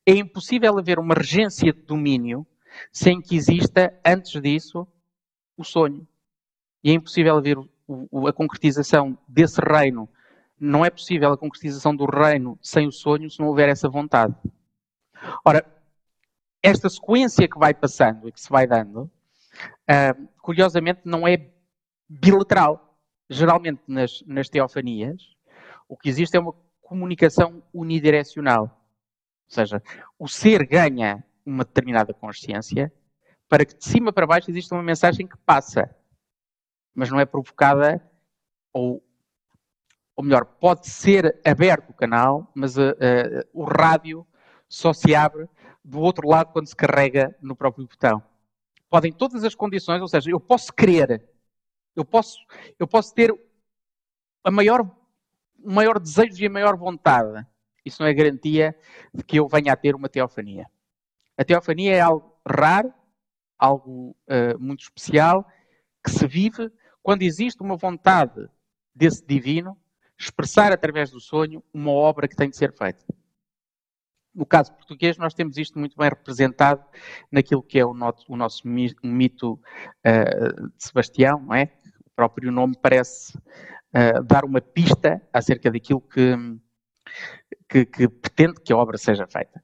É 0.05 0.11
impossível 0.11 0.77
haver 0.77 0.99
uma 0.99 1.13
regência 1.13 1.71
de 1.71 1.81
domínio 1.81 2.45
sem 2.91 3.21
que 3.21 3.37
exista, 3.37 3.97
antes 4.05 4.41
disso, 4.41 4.85
o 5.55 5.63
sonho. 5.63 6.05
E 6.83 6.91
é 6.91 6.93
impossível 6.93 7.37
haver 7.37 7.57
o, 7.87 8.27
a 8.27 8.33
concretização 8.33 9.17
desse 9.27 9.59
reino. 9.61 10.07
Não 10.59 10.85
é 10.85 10.89
possível 10.89 11.31
a 11.31 11.37
concretização 11.37 11.95
do 11.95 12.05
reino 12.05 12.57
sem 12.61 12.87
o 12.87 12.91
sonho 12.91 13.29
se 13.29 13.39
não 13.39 13.47
houver 13.47 13.69
essa 13.69 13.89
vontade. 13.89 14.35
Ora, 15.43 15.65
esta 16.61 16.89
sequência 16.89 17.47
que 17.47 17.57
vai 17.57 17.73
passando 17.73 18.27
e 18.27 18.31
que 18.31 18.41
se 18.41 18.49
vai 18.49 18.67
dando, 18.67 19.09
uh, 19.89 20.27
curiosamente, 20.41 21.01
não 21.05 21.27
é 21.27 21.49
bilateral. 22.07 22.97
Geralmente, 23.29 23.81
nas, 23.87 24.23
nas 24.25 24.49
teofanias, 24.49 25.35
o 25.87 25.95
que 25.95 26.09
existe 26.09 26.35
é 26.35 26.39
uma 26.39 26.53
comunicação 26.81 27.63
unidirecional. 27.73 28.63
Ou 28.63 29.53
seja, 29.55 29.81
o 30.17 30.27
ser 30.27 30.65
ganha 30.65 31.23
uma 31.45 31.63
determinada 31.63 32.13
consciência 32.13 32.91
para 33.47 33.65
que 33.65 33.75
de 33.75 33.85
cima 33.85 34.13
para 34.13 34.27
baixo 34.27 34.49
exista 34.51 34.75
uma 34.75 34.83
mensagem 34.83 35.27
que 35.27 35.37
passa, 35.37 35.89
mas 36.99 37.09
não 37.09 37.17
é 37.17 37.25
provocada 37.25 38.05
ou 38.73 39.01
ou 40.17 40.23
melhor, 40.23 40.43
pode 40.43 40.85
ser 40.85 41.39
aberto 41.47 41.91
o 41.91 41.93
canal, 41.93 42.51
mas 42.53 42.75
uh, 42.75 42.91
uh, 42.91 43.47
o 43.53 43.63
rádio 43.63 44.27
só 44.67 44.91
se 44.91 45.15
abre 45.15 45.47
do 45.81 45.97
outro 45.97 46.27
lado 46.27 46.51
quando 46.51 46.67
se 46.67 46.75
carrega 46.75 47.33
no 47.41 47.55
próprio 47.55 47.87
botão. 47.87 48.21
Podem 48.89 49.13
todas 49.13 49.45
as 49.45 49.55
condições, 49.55 50.01
ou 50.01 50.09
seja, 50.09 50.29
eu 50.29 50.37
posso 50.37 50.73
querer, 50.73 51.25
eu 51.95 52.03
posso, 52.03 52.37
eu 52.77 52.85
posso 52.85 53.15
ter 53.15 53.33
a 54.43 54.51
maior, 54.51 54.81
o 55.63 55.71
maior 55.71 55.97
desejo 55.97 56.43
e 56.43 56.47
a 56.47 56.49
maior 56.49 56.75
vontade. 56.75 57.47
Isso 57.85 58.01
não 58.01 58.09
é 58.09 58.13
garantia 58.13 58.77
de 59.13 59.23
que 59.23 59.39
eu 59.39 59.47
venha 59.47 59.71
a 59.71 59.77
ter 59.77 59.95
uma 59.95 60.09
teofania. 60.09 60.69
A 61.37 61.45
teofania 61.45 61.95
é 61.95 62.01
algo 62.01 62.37
raro, 62.45 62.93
algo 63.57 64.13
uh, 64.27 64.59
muito 64.59 64.81
especial, 64.81 65.47
que 66.03 66.11
se 66.11 66.27
vive 66.27 66.69
quando 67.01 67.21
existe 67.21 67.61
uma 67.61 67.75
vontade 67.75 68.47
desse 68.93 69.25
divino 69.25 69.77
expressar 70.17 70.71
através 70.71 71.09
do 71.09 71.19
sonho 71.19 71.63
uma 71.73 71.91
obra 71.91 72.27
que 72.27 72.35
tem 72.35 72.49
de 72.49 72.57
ser 72.57 72.73
feita. 72.73 73.03
No 74.35 74.45
caso 74.45 74.73
português, 74.73 75.17
nós 75.17 75.33
temos 75.33 75.57
isto 75.57 75.79
muito 75.79 75.97
bem 75.97 76.09
representado 76.09 76.83
naquilo 77.31 77.63
que 77.63 77.79
é 77.79 77.85
o, 77.85 77.93
nosso, 77.93 78.25
o 78.31 78.35
nosso 78.35 78.67
mito 78.67 79.53
uh, 79.53 80.69
de 80.69 80.83
Sebastião, 80.83 81.41
não 81.41 81.55
é? 81.55 81.71
O 82.05 82.09
próprio 82.15 82.51
nome 82.51 82.75
parece 82.79 83.37
uh, 83.37 84.23
dar 84.23 84.43
uma 84.45 84.61
pista 84.61 85.21
acerca 85.33 85.71
daquilo 85.71 86.01
que, 86.01 86.35
que, 87.67 87.85
que, 87.85 88.07
pretende 88.07 88.61
que 88.61 88.73
a 88.73 88.77
obra 88.77 88.97
seja 88.97 89.25
feita. 89.25 89.63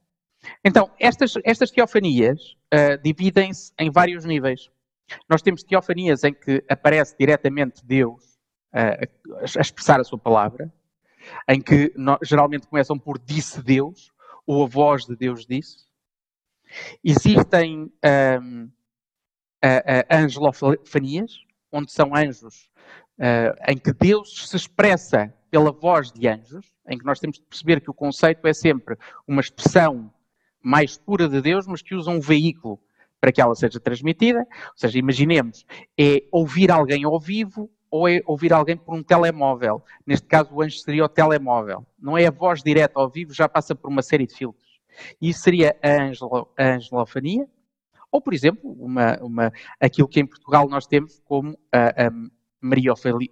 Então, 0.64 0.90
estas, 0.98 1.34
estas 1.44 1.70
teofanias 1.70 2.56
uh, 2.74 3.00
dividem-se 3.02 3.72
em 3.78 3.90
vários 3.90 4.24
níveis. 4.24 4.70
Nós 5.28 5.42
temos 5.42 5.62
teofanias 5.62 6.24
em 6.24 6.32
que 6.32 6.64
aparece 6.68 7.16
diretamente 7.18 7.84
Deus 7.84 8.36
a 8.72 9.60
expressar 9.60 10.00
a 10.00 10.04
sua 10.04 10.18
palavra, 10.18 10.72
em 11.48 11.60
que 11.60 11.94
geralmente 12.22 12.66
começam 12.66 12.98
por 12.98 13.18
disse 13.18 13.62
Deus, 13.62 14.12
ou 14.46 14.64
a 14.64 14.66
voz 14.66 15.06
de 15.06 15.16
Deus 15.16 15.46
disse. 15.46 15.86
Existem 17.02 17.92
um, 18.42 18.70
angelofanias, 20.10 21.40
onde 21.72 21.92
são 21.92 22.14
anjos 22.14 22.68
uh, 23.18 23.56
em 23.68 23.76
que 23.76 23.92
Deus 23.92 24.48
se 24.48 24.56
expressa 24.56 25.32
pela 25.50 25.72
voz 25.72 26.12
de 26.12 26.28
anjos, 26.28 26.66
em 26.88 26.98
que 26.98 27.04
nós 27.04 27.18
temos 27.18 27.38
de 27.38 27.44
perceber 27.44 27.80
que 27.80 27.90
o 27.90 27.94
conceito 27.94 28.46
é 28.46 28.52
sempre 28.52 28.96
uma 29.26 29.40
expressão 29.40 30.12
mais 30.62 30.96
pura 30.96 31.28
de 31.28 31.40
Deus, 31.40 31.66
mas 31.66 31.82
que 31.82 31.94
usa 31.94 32.10
um 32.10 32.20
veículo 32.20 32.80
para 33.26 33.32
que 33.32 33.40
ela 33.40 33.56
seja 33.56 33.80
transmitida. 33.80 34.38
Ou 34.38 34.76
seja, 34.76 35.00
imaginemos, 35.00 35.66
é 35.98 36.22
ouvir 36.30 36.70
alguém 36.70 37.02
ao 37.02 37.18
vivo 37.18 37.68
ou 37.90 38.08
é 38.08 38.20
ouvir 38.24 38.52
alguém 38.52 38.76
por 38.76 38.94
um 38.94 39.02
telemóvel. 39.02 39.82
Neste 40.06 40.28
caso, 40.28 40.54
o 40.54 40.62
anjo 40.62 40.78
seria 40.78 41.04
o 41.04 41.08
telemóvel. 41.08 41.84
Não 41.98 42.16
é 42.16 42.26
a 42.26 42.30
voz 42.30 42.62
direta 42.62 43.00
ao 43.00 43.10
vivo, 43.10 43.34
já 43.34 43.48
passa 43.48 43.74
por 43.74 43.90
uma 43.90 44.00
série 44.00 44.28
de 44.28 44.34
filtros. 44.34 44.80
Isso 45.20 45.40
seria 45.40 45.76
a, 45.82 46.04
angelo, 46.04 46.48
a 46.56 46.74
angelofania, 46.74 47.48
ou, 48.12 48.20
por 48.20 48.32
exemplo, 48.32 48.70
uma, 48.78 49.18
uma, 49.20 49.52
aquilo 49.80 50.06
que 50.06 50.20
em 50.20 50.26
Portugal 50.26 50.68
nós 50.68 50.86
temos 50.86 51.20
como 51.24 51.58
a, 51.72 52.06
a 52.06 52.10
mariofania, 52.60 53.26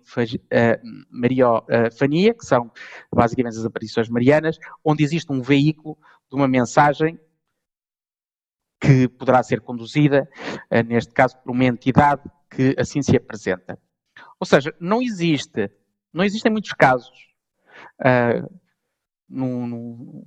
que 2.35 2.45
são 2.45 2.69
basicamente 3.15 3.59
as 3.59 3.65
aparições 3.65 4.09
marianas, 4.09 4.59
onde 4.85 5.05
existe 5.05 5.33
um 5.33 5.41
veículo 5.41 5.97
de 6.29 6.35
uma 6.35 6.49
mensagem 6.49 7.17
que 8.81 9.09
poderá 9.09 9.43
ser 9.43 9.61
conduzida, 9.61 10.29
eh, 10.71 10.83
neste 10.83 11.13
caso, 11.13 11.39
por 11.39 11.53
uma 11.53 11.65
entidade 11.65 12.23
que 12.51 12.75
assim 12.79 13.03
se 13.03 13.17
apresenta. 13.17 13.79
Ou 14.39 14.47
seja, 14.47 14.75
não 14.79 15.01
existe, 15.01 15.71
não 16.13 16.25
existem 16.25 16.53
muitos 16.53 16.73
casos 16.73 17.35
uh, 18.01 18.61
no, 19.29 19.67
no, 19.67 20.27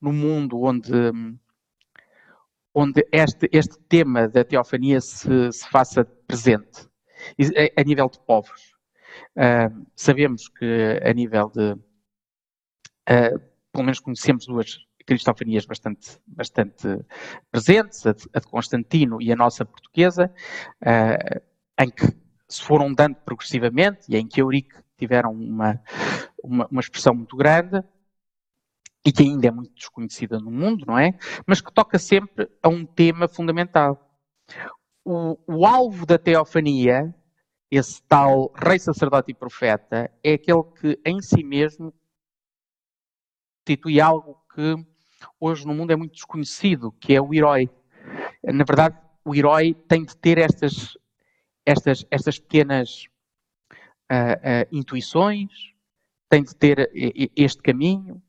no, 0.00 0.12
mundo 0.12 0.60
onde, 0.60 0.92
onde 2.74 3.06
este, 3.10 3.48
este 3.52 3.78
tema 3.88 4.28
da 4.28 4.44
teofania 4.44 5.00
se, 5.00 5.50
se 5.52 5.68
faça 5.68 6.04
presente, 6.04 6.88
a, 7.38 7.80
a 7.80 7.84
nível 7.84 8.08
de 8.08 8.20
povos. 8.20 8.74
Uh, 9.36 9.86
sabemos 9.96 10.48
que 10.48 11.00
a 11.02 11.12
nível 11.12 11.50
de, 11.50 11.72
uh, 11.72 13.38
pelo 13.72 13.84
menos 13.84 14.00
conhecemos 14.00 14.46
duas 14.46 14.78
cristofanias 15.04 15.66
bastante, 15.66 16.18
bastante 16.26 17.04
presentes, 17.50 18.06
a 18.06 18.12
de, 18.12 18.24
a 18.32 18.40
de 18.40 18.46
Constantino 18.46 19.20
e 19.20 19.32
a 19.32 19.36
nossa 19.36 19.64
portuguesa, 19.64 20.32
uh, 20.82 21.42
em 21.78 21.90
que 21.90 22.06
se 22.48 22.62
foram 22.62 22.92
dando 22.92 23.16
progressivamente, 23.16 24.06
e 24.08 24.16
em 24.16 24.26
que 24.26 24.40
Eurico 24.40 24.82
tiveram 24.96 25.32
uma, 25.32 25.80
uma, 26.42 26.66
uma 26.70 26.80
expressão 26.80 27.14
muito 27.14 27.36
grande, 27.36 27.82
e 29.04 29.12
que 29.12 29.22
ainda 29.22 29.48
é 29.48 29.50
muito 29.50 29.74
desconhecida 29.74 30.38
no 30.38 30.50
mundo, 30.50 30.84
não 30.86 30.98
é? 30.98 31.18
Mas 31.46 31.60
que 31.60 31.72
toca 31.72 31.98
sempre 31.98 32.48
a 32.62 32.68
um 32.68 32.86
tema 32.86 33.28
fundamental. 33.28 34.00
O, 35.04 35.38
o, 35.46 35.66
alvo 35.66 36.06
da 36.06 36.16
teofania, 36.16 37.14
esse 37.70 38.02
tal 38.04 38.50
rei, 38.56 38.78
sacerdote 38.78 39.30
e 39.30 39.34
profeta, 39.34 40.10
é 40.22 40.32
aquele 40.32 40.62
que 40.80 40.98
em 41.04 41.20
si 41.20 41.44
mesmo 41.44 41.92
constitui 43.66 44.00
algo 44.00 44.38
que 44.54 44.74
hoje 45.40 45.66
no 45.66 45.74
mundo 45.74 45.92
é 45.92 45.96
muito 45.96 46.14
desconhecido, 46.14 46.92
que 47.00 47.14
é 47.14 47.20
o 47.20 47.32
herói. 47.32 47.70
Na 48.42 48.64
verdade, 48.64 48.96
o 49.24 49.34
herói 49.34 49.74
tem 49.88 50.04
de 50.04 50.16
ter 50.16 50.38
estas 50.38 50.96
estas, 51.64 52.04
estas 52.10 52.38
pequenas 52.38 53.08
uh, 54.12 54.14
uh, 54.14 54.68
intuições, 54.70 55.50
tem 56.28 56.42
de 56.42 56.54
ter 56.54 56.90
este 57.36 57.62
caminho, 57.62 58.22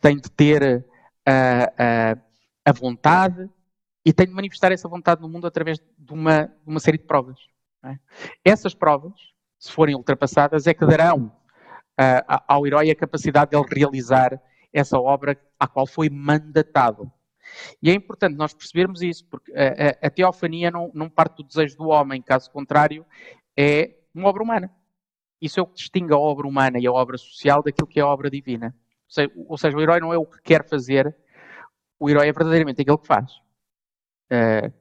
tem 0.00 0.16
de 0.16 0.30
ter 0.30 0.84
uh, 1.28 2.20
a 2.64 2.72
vontade 2.72 3.48
e 4.04 4.12
tem 4.12 4.26
de 4.26 4.32
manifestar 4.32 4.72
essa 4.72 4.88
vontade 4.88 5.20
no 5.20 5.28
mundo 5.28 5.46
através 5.46 5.78
de 5.78 6.12
uma, 6.12 6.44
de 6.44 6.66
uma 6.66 6.80
série 6.80 6.98
de 6.98 7.04
provas. 7.04 7.38
É? 7.84 7.98
Essas 8.44 8.74
provas, 8.74 9.14
se 9.58 9.72
forem 9.72 9.94
ultrapassadas, 9.94 10.66
é 10.66 10.74
que 10.74 10.86
darão 10.86 11.32
ao 12.46 12.64
herói 12.64 12.92
a 12.92 12.94
capacidade 12.94 13.50
de 13.50 13.56
ele 13.56 13.66
realizar 13.74 14.40
essa 14.78 14.98
obra 14.98 15.38
à 15.58 15.66
qual 15.66 15.86
foi 15.86 16.08
mandatado. 16.08 17.10
E 17.82 17.90
é 17.90 17.94
importante 17.94 18.36
nós 18.36 18.52
percebermos 18.54 19.02
isso, 19.02 19.26
porque 19.26 19.52
a, 19.52 20.06
a, 20.06 20.06
a 20.06 20.10
teofania 20.10 20.70
não, 20.70 20.90
não 20.94 21.08
parte 21.08 21.36
do 21.36 21.44
desejo 21.44 21.76
do 21.76 21.88
homem, 21.88 22.20
caso 22.20 22.50
contrário, 22.50 23.04
é 23.56 23.96
uma 24.14 24.28
obra 24.28 24.42
humana. 24.42 24.70
Isso 25.40 25.60
é 25.60 25.62
o 25.62 25.66
que 25.66 25.74
distingue 25.74 26.12
a 26.12 26.18
obra 26.18 26.46
humana 26.46 26.78
e 26.78 26.86
a 26.86 26.92
obra 26.92 27.16
social 27.16 27.62
daquilo 27.62 27.86
que 27.86 28.00
é 28.00 28.02
a 28.02 28.06
obra 28.06 28.30
divina. 28.30 28.74
Ou 29.06 29.10
seja, 29.10 29.32
ou 29.48 29.58
seja 29.58 29.76
o 29.76 29.80
herói 29.80 30.00
não 30.00 30.12
é 30.12 30.18
o 30.18 30.26
que 30.26 30.40
quer 30.42 30.68
fazer, 30.68 31.16
o 31.98 32.10
herói 32.10 32.28
é 32.28 32.32
verdadeiramente 32.32 32.82
aquilo 32.82 32.98
que 32.98 33.06
faz. 33.06 33.32
Uh, 34.30 34.72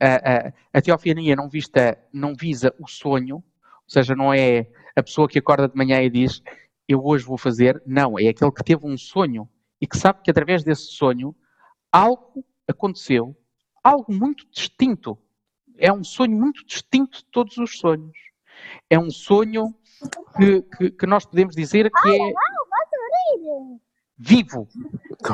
a, 0.00 0.48
a, 0.48 0.52
a 0.72 0.82
teofania 0.82 1.36
não, 1.36 1.48
vista, 1.48 1.96
não 2.12 2.34
visa 2.34 2.74
o 2.78 2.88
sonho, 2.88 3.36
ou 3.36 3.44
seja, 3.86 4.16
não 4.16 4.34
é 4.34 4.66
a 4.96 5.02
pessoa 5.02 5.28
que 5.28 5.38
acorda 5.38 5.68
de 5.68 5.76
manhã 5.76 6.02
e 6.02 6.10
diz 6.10 6.42
eu 6.88 7.04
hoje 7.04 7.24
vou 7.24 7.38
fazer. 7.38 7.82
Não, 7.86 8.18
é 8.18 8.28
aquele 8.28 8.52
que 8.52 8.64
teve 8.64 8.86
um 8.86 8.96
sonho 8.96 9.48
e 9.80 9.86
que 9.86 9.96
sabe 9.96 10.22
que 10.22 10.30
através 10.30 10.62
desse 10.62 10.92
sonho 10.92 11.34
algo 11.90 12.44
aconteceu, 12.68 13.36
algo 13.82 14.12
muito 14.12 14.46
distinto 14.50 15.18
é 15.82 15.92
um 15.92 16.04
sonho 16.04 16.32
muito 16.32 16.64
distinto 16.64 17.18
de 17.18 17.24
todos 17.24 17.56
os 17.58 17.78
sonhos. 17.78 18.16
É 18.88 18.98
um 18.98 19.10
sonho 19.10 19.74
que, 20.36 20.62
que, 20.62 20.90
que 20.92 21.06
nós 21.06 21.24
podemos 21.24 21.56
dizer 21.56 21.90
que 21.90 22.08
é 22.08 22.32
vivo. 24.16 24.68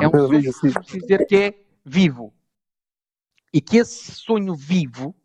É 0.01 0.07
um 0.07 0.27
sonho 0.27 0.41
que 0.41 0.71
podemos 0.71 0.87
dizer 0.87 1.25
que 1.27 1.35
é 1.35 1.65
vivo. 1.85 2.33
E 3.53 3.61
que 3.61 3.77
esse 3.77 4.11
sonho 4.11 4.55
vivo 4.55 5.15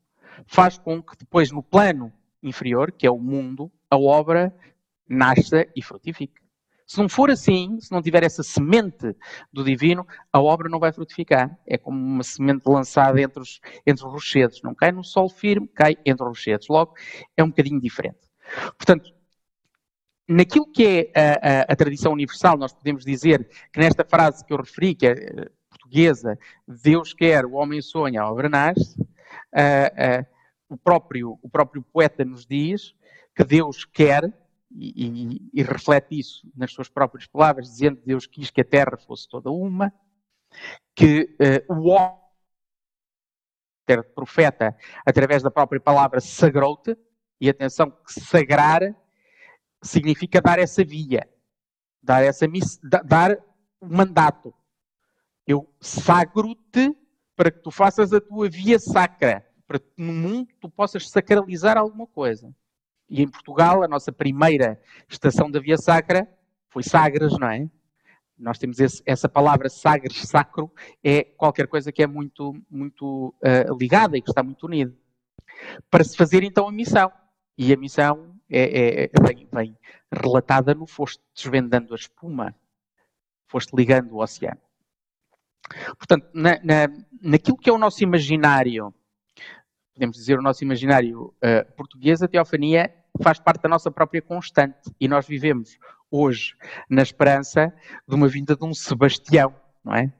faz 0.47 0.77
com 0.77 1.03
que 1.03 1.17
depois 1.17 1.51
no 1.51 1.63
plano 1.63 2.13
inferior, 2.43 2.93
que 2.93 3.07
é 3.07 3.11
o 3.11 3.19
mundo, 3.19 3.73
a 3.91 3.97
obra 3.97 4.55
nasça 5.09 5.67
e 5.75 5.83
frutifique. 5.83 6.45
Se 6.87 6.99
não 6.99 7.09
for 7.09 7.31
assim, 7.31 7.81
se 7.81 7.91
não 7.91 8.03
tiver 8.03 8.23
essa 8.23 8.43
semente 8.43 9.17
do 9.53 9.65
divino, 9.65 10.07
a 10.31 10.41
obra 10.41 10.69
não 10.69 10.79
vai 10.79 10.93
frutificar. 10.93 11.59
É 11.67 11.79
como 11.79 11.99
uma 11.99 12.23
semente 12.23 12.67
lançada 12.67 13.21
entre 13.21 13.41
os, 13.41 13.61
entre 13.87 14.05
os 14.05 14.13
rochedos. 14.13 14.61
Não 14.63 14.75
cai 14.75 14.93
no 14.93 15.03
sol 15.03 15.29
firme, 15.29 15.67
cai 15.69 15.97
entre 16.05 16.25
os 16.25 16.29
rochedos. 16.29 16.69
Logo, 16.69 16.95
é 17.37 17.43
um 17.43 17.49
bocadinho 17.49 17.81
diferente. 17.81 18.19
Portanto, 18.77 19.11
naquilo 20.29 20.71
que 20.71 21.11
é 21.15 21.21
a, 21.21 21.33
a, 21.33 21.73
a, 21.73 21.77
tradição 21.77 22.13
universal, 22.13 22.59
nós 22.59 22.73
podemos 22.73 23.05
dizer 23.05 23.49
que 23.73 23.81
nesta 23.81 24.05
frase 24.05 24.45
que 24.45 24.53
eu 24.53 24.59
referi, 24.59 24.95
que 24.95 25.07
é 25.07 25.13
eh, 25.13 25.51
portuguesa, 25.71 26.39
Deus 26.67 27.15
quer, 27.15 27.45
o 27.47 27.53
homem 27.53 27.81
sonha, 27.81 28.23
a 28.23 28.31
obra 28.31 28.49
nasce, 28.49 29.01
uh, 29.01 30.23
uh, 30.23 30.27
o, 30.69 30.77
próprio, 30.77 31.39
o 31.43 31.49
próprio 31.49 31.83
poeta 31.83 32.25
nos 32.25 32.47
diz 32.47 32.95
que 33.35 33.45
Deus 33.45 33.85
quer, 33.85 34.33
e, 34.75 35.07
e, 35.07 35.51
e, 35.55 35.63
reflete 35.63 36.19
isso 36.19 36.51
nas 36.57 36.73
suas 36.73 36.89
próprias 36.89 37.27
palavras, 37.27 37.69
dizendo 37.69 37.99
que 37.99 38.07
Deus 38.07 38.27
quis 38.27 38.51
que 38.51 38.61
a 38.61 38.65
terra 38.65 38.97
fosse 38.97 39.29
toda 39.29 39.51
uma, 39.51 39.93
que 40.95 41.37
uh, 41.69 41.73
o 41.73 41.89
homem, 41.89 42.19
profeta, 44.15 44.77
através 45.07 45.43
da 45.43 45.51
própria 45.51 45.81
palavra 45.81 46.21
sagrou-te, 46.21 46.97
e 47.41 47.49
atenção, 47.49 47.91
que 47.91 48.21
sagrar 48.21 48.81
significa 49.83 50.41
dar 50.41 50.59
essa 50.59 50.83
via, 50.85 51.29
dar 52.03 52.23
essa 52.23 52.47
dar 53.05 53.39
o 53.81 53.87
mandato. 53.87 54.55
Eu 55.47 55.69
sagro-te 55.81 56.97
para 57.37 57.51
que 57.51 57.59
tu 57.59 57.71
faças 57.71 58.13
a 58.13 58.21
tua 58.21 58.49
via 58.49 58.79
sacra, 58.79 59.47
para 59.67 59.79
que 59.79 59.91
no 59.99 60.13
mundo 60.13 60.49
tu 60.61 60.71
possas 60.71 61.11
sacralizar 61.11 61.77
alguma 61.77 62.07
coisa. 62.07 62.55
E 63.15 63.23
em 63.23 63.29
Portugal, 63.29 63.85
a 63.85 63.87
nossa 63.87 64.11
primeira 64.11 64.77
estação 65.09 65.49
da 65.49 65.61
Via 65.61 65.79
Sacra 65.79 66.29
foi 66.69 66.83
Sagres, 66.83 67.39
não 67.39 67.49
é? 67.49 67.71
Nós 68.37 68.59
temos 68.59 68.81
esse, 68.81 69.01
essa 69.07 69.29
palavra 69.29 69.69
Sagres, 69.69 70.17
sacro, 70.23 70.69
é 71.01 71.23
qualquer 71.23 71.69
coisa 71.69 71.93
que 71.93 72.03
é 72.03 72.09
muito, 72.09 72.61
muito 72.69 73.33
uh, 73.41 73.79
ligada 73.79 74.19
e 74.19 74.21
que 74.21 74.29
está 74.29 74.43
muito 74.43 74.67
unida. 74.67 74.93
Para 75.89 76.03
se 76.03 76.17
fazer 76.17 76.43
então 76.43 76.67
a 76.67 76.73
missão. 76.73 77.09
E 77.57 77.73
a 77.73 77.77
missão 77.77 78.35
é, 78.51 78.63
é, 78.63 79.05
é 79.05 79.09
vem, 79.23 79.49
vem 79.53 79.79
relatada 80.11 80.75
no 80.75 80.85
foste 80.85 81.23
desvendando 81.33 81.95
a 81.95 81.97
espuma, 81.97 82.53
foste 83.47 83.77
ligando 83.77 84.11
o 84.11 84.21
oceano. 84.21 84.61
Portanto, 85.97 86.29
na, 86.35 86.59
na, 86.65 86.89
naquilo 87.23 87.59
que 87.59 87.71
é 87.71 87.73
o 87.73 87.79
nosso 87.79 88.03
imaginário 88.03 88.93
podemos 89.95 90.17
dizer, 90.17 90.37
o 90.37 90.43
nosso 90.43 90.65
imaginário 90.65 91.27
uh, 91.27 91.73
português, 91.77 92.21
a 92.21 92.27
teofania 92.27 92.93
faz 93.23 93.39
parte 93.39 93.63
da 93.63 93.69
nossa 93.69 93.91
própria 93.91 94.23
constante. 94.23 94.95
E 95.01 95.09
nós 95.09 95.27
vivemos 95.27 95.79
hoje 96.11 96.57
na 96.89 97.03
esperança 97.03 97.73
de 98.07 98.15
uma 98.15 98.29
vinda 98.29 98.57
de 98.57 98.65
um 98.65 98.75
Sebastião, 98.75 99.55
não 99.85 99.95
é? 99.95 100.13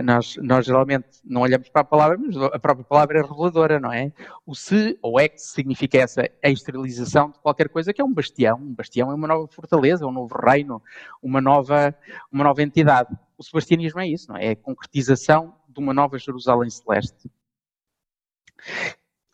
Nós, 0.00 0.36
nós 0.36 0.64
geralmente 0.64 1.08
não 1.24 1.40
olhamos 1.40 1.68
para 1.70 1.80
a 1.80 1.84
palavra, 1.84 2.16
mas 2.16 2.36
a 2.36 2.58
própria 2.58 2.84
palavra 2.84 3.18
é 3.18 3.22
reveladora, 3.22 3.80
não 3.80 3.92
é? 3.92 4.12
O 4.46 4.54
se 4.54 4.96
ou 5.02 5.18
ex 5.18 5.50
significa 5.50 5.98
essa 5.98 6.22
exteriorização 6.40 7.32
de 7.32 7.38
qualquer 7.40 7.68
coisa 7.68 7.92
que 7.92 8.00
é 8.00 8.04
um 8.04 8.14
bastião. 8.14 8.58
Um 8.58 8.74
bastião 8.74 9.10
é 9.10 9.14
uma 9.14 9.26
nova 9.26 9.48
fortaleza, 9.48 10.06
um 10.06 10.12
novo 10.12 10.36
reino, 10.38 10.80
uma 11.20 11.40
nova, 11.40 11.92
uma 12.30 12.44
nova 12.44 12.62
entidade. 12.62 13.12
O 13.36 13.42
sebastianismo 13.42 13.98
é 13.98 14.06
isso, 14.06 14.28
não 14.28 14.36
é? 14.36 14.46
É 14.46 14.50
a 14.50 14.56
concretização 14.56 15.52
de 15.68 15.80
uma 15.80 15.92
nova 15.92 16.16
Jerusalém 16.16 16.70
celeste. 16.70 17.28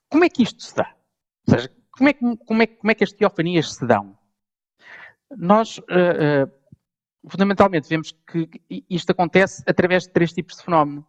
Como 0.09 0.24
é 0.24 0.31
que 0.31 0.44
isto 0.44 0.62
se 0.62 0.74
dá? 0.74 0.94
Ou 1.46 1.55
seja, 1.55 1.70
como 1.96 2.09
é 2.09 2.12
que, 2.12 2.37
como 2.44 2.62
é, 2.62 2.66
como 2.66 2.90
é 2.90 2.94
que 2.94 3.04
as 3.04 3.12
teofanias 3.12 3.74
se 3.74 3.87
dão? 3.87 4.16
Nós, 5.37 5.78
uh, 5.78 6.46
uh, 6.46 7.30
fundamentalmente, 7.30 7.88
vemos 7.88 8.12
que 8.26 8.48
isto 8.88 9.11
acontece 9.11 9.62
através 9.66 10.04
de 10.04 10.11
três 10.11 10.33
tipos 10.33 10.57
de 10.57 10.64
fenómeno. 10.64 11.07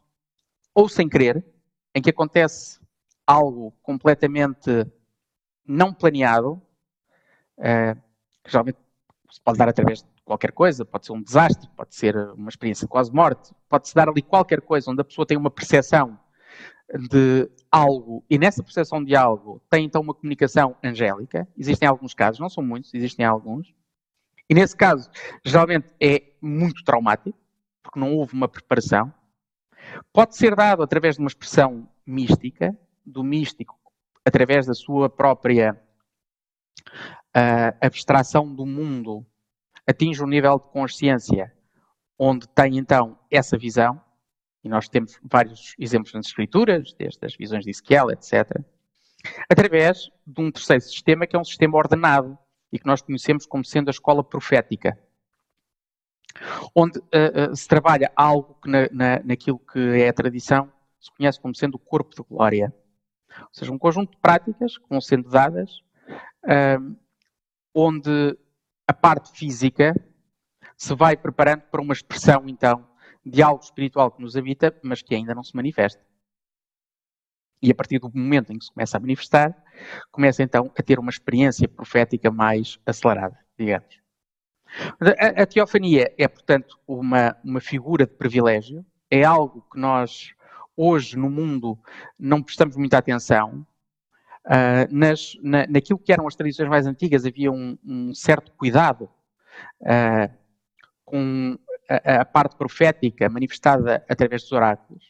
Ou 0.74 0.88
sem 0.90 1.08
querer, 1.08 1.46
em 1.94 2.02
que 2.02 2.10
acontece 2.10 2.80
algo 3.26 3.72
completamente 3.82 4.86
não 5.66 5.94
planeado, 5.94 6.62
uh, 7.58 7.96
que 8.44 8.52
geralmente 8.52 8.78
se 9.32 9.42
pode 9.42 9.58
dar 9.58 9.70
através 9.70 10.04
de 10.04 10.10
qualquer 10.24 10.52
coisa, 10.52 10.86
pode 10.86 11.06
ser 11.06 11.14
um 11.14 11.22
desastre, 11.22 11.70
pode 11.76 11.96
ser 11.96 12.16
uma 12.32 12.50
experiência 12.50 12.88
quase 12.88 13.12
morte, 13.12 13.54
pode-se 13.68 13.96
dar 13.96 14.08
ali 14.08 14.22
qualquer 14.22 14.62
coisa 14.62 14.92
onde 14.92 15.02
a 15.02 15.06
pessoa 15.06 15.26
tem 15.26 15.38
uma 15.38 15.50
percepção 15.50 16.20
de 16.94 17.50
algo 17.72 18.24
e 18.30 18.38
nessa 18.38 18.64
percepção 18.64 19.04
de 19.04 19.16
algo 19.16 19.62
tem 19.70 19.86
então 19.86 20.02
uma 20.02 20.14
comunicação 20.14 20.76
angélica. 20.84 21.48
Existem 21.58 21.88
alguns 21.88 22.14
casos, 22.14 22.40
não 22.40 22.50
são 22.50 22.64
muitos, 22.64 22.94
existem 22.94 23.26
alguns. 23.26 23.74
E 24.50 24.54
nesse 24.54 24.76
caso, 24.76 25.10
geralmente 25.44 25.88
é 26.00 26.32
muito 26.42 26.84
traumático, 26.84 27.38
porque 27.82 28.00
não 28.00 28.16
houve 28.16 28.34
uma 28.34 28.48
preparação. 28.48 29.12
Pode 30.14 30.36
ser 30.36 30.56
dado 30.56 30.84
através 30.84 31.16
de 31.16 31.22
uma 31.22 31.28
expressão 31.28 31.90
mística, 32.06 32.78
do 33.06 33.24
místico, 33.24 33.78
através 34.24 34.66
da 34.66 34.74
sua 34.74 35.10
própria 35.10 35.80
uh, 37.36 37.78
abstração 37.82 38.54
do 38.54 38.66
mundo, 38.66 39.26
atinge 39.88 40.24
um 40.24 40.28
nível 40.28 40.58
de 40.60 40.72
consciência 40.72 41.54
onde 42.18 42.48
tem 42.48 42.78
então 42.78 43.20
essa 43.30 43.58
visão 43.58 44.02
e 44.66 44.70
nós 44.70 44.90
temos 44.90 45.20
vários 45.24 45.76
exemplos 45.78 46.12
nas 46.12 46.26
escrituras, 46.26 46.92
desde 46.98 47.24
as 47.24 47.36
visões 47.36 47.64
de 47.64 47.70
Ezequiel, 47.70 48.10
etc., 48.10 48.60
através 49.48 50.10
de 50.26 50.42
um 50.42 50.52
terceiro 50.52 50.82
sistema 50.82 51.28
que 51.28 51.36
é 51.36 51.40
um 51.40 51.44
sistema 51.44 51.78
ordenado 51.78 52.36
e 52.74 52.80
que 52.80 52.86
nós 52.88 53.00
conhecemos 53.04 53.46
como 53.46 53.64
sendo 53.64 53.90
a 53.90 53.92
escola 53.92 54.24
profética, 54.24 55.00
onde 56.76 56.98
uh, 56.98 57.52
uh, 57.52 57.56
se 57.56 57.68
trabalha 57.68 58.12
algo 58.16 58.56
que 58.56 58.68
na, 58.68 58.90
na, 58.92 59.20
naquilo 59.24 59.60
que 59.60 59.80
é 60.02 60.10
a 60.10 60.14
tradição 60.14 60.72
se 61.00 61.12
conhece 61.16 61.40
como 61.40 61.56
sendo 61.56 61.76
o 61.76 61.80
corpo 61.80 62.16
de 62.16 62.24
glória. 62.28 62.74
Ou 63.40 63.50
seja, 63.52 63.72
um 63.72 63.78
conjunto 63.78 64.12
de 64.14 64.18
práticas 64.18 64.80
que 64.80 64.90
vão 64.90 65.00
sendo 65.00 65.30
dadas, 65.30 65.78
uh, 66.44 66.98
onde 67.72 68.36
a 68.88 68.94
parte 68.94 69.32
física 69.38 69.94
se 70.76 70.96
vai 70.96 71.16
preparando 71.16 71.62
para 71.70 71.82
uma 71.82 71.94
expressão, 71.94 72.46
então, 72.48 72.95
de 73.26 73.42
algo 73.42 73.64
espiritual 73.64 74.12
que 74.12 74.22
nos 74.22 74.36
habita, 74.38 74.78
mas 74.84 75.02
que 75.02 75.16
ainda 75.16 75.34
não 75.34 75.44
se 75.44 75.56
manifesta. 75.56 76.02
E 77.62 77.72
a 77.72 77.76
partir 77.76 77.98
do 78.00 78.12
momento 78.14 78.54
em 78.54 78.60
que 78.60 78.66
se 78.66 78.72
começa 78.72 78.98
a 78.98 79.00
manifestar, 79.00 79.64
começa 80.12 80.44
então 80.44 80.72
a 80.78 80.84
ter 80.84 81.00
uma 81.00 81.10
experiência 81.10 81.68
profética 81.68 82.30
mais 82.30 82.80
acelerada, 82.86 83.40
digamos. 83.58 84.00
A, 85.00 85.42
a 85.42 85.46
teofania 85.46 86.14
é, 86.18 86.28
portanto, 86.28 86.78
uma, 86.88 87.36
uma 87.44 87.60
figura 87.60 88.06
de 88.06 88.14
privilégio, 88.14 88.86
é 89.10 89.24
algo 89.24 89.66
que 89.72 89.80
nós, 89.80 90.34
hoje, 90.76 91.18
no 91.18 91.30
mundo, 91.30 91.80
não 92.20 92.44
prestamos 92.44 92.76
muita 92.76 92.98
atenção. 92.98 93.66
Uh, 94.46 94.86
nas, 94.92 95.36
na, 95.42 95.66
naquilo 95.66 95.98
que 95.98 96.14
eram 96.14 96.28
as 96.28 96.36
tradições 96.36 96.70
mais 96.70 96.86
antigas, 96.86 97.26
havia 97.26 97.52
um, 97.52 97.78
um 97.84 98.14
certo 98.14 98.52
cuidado 98.52 99.10
uh, 99.82 100.32
com 101.04 101.58
a, 101.90 102.26
parte 102.26 102.56
profética 102.56 103.30
manifestada 103.30 104.04
através 104.10 104.44
dos 104.44 104.52
oráculos, 104.52 105.04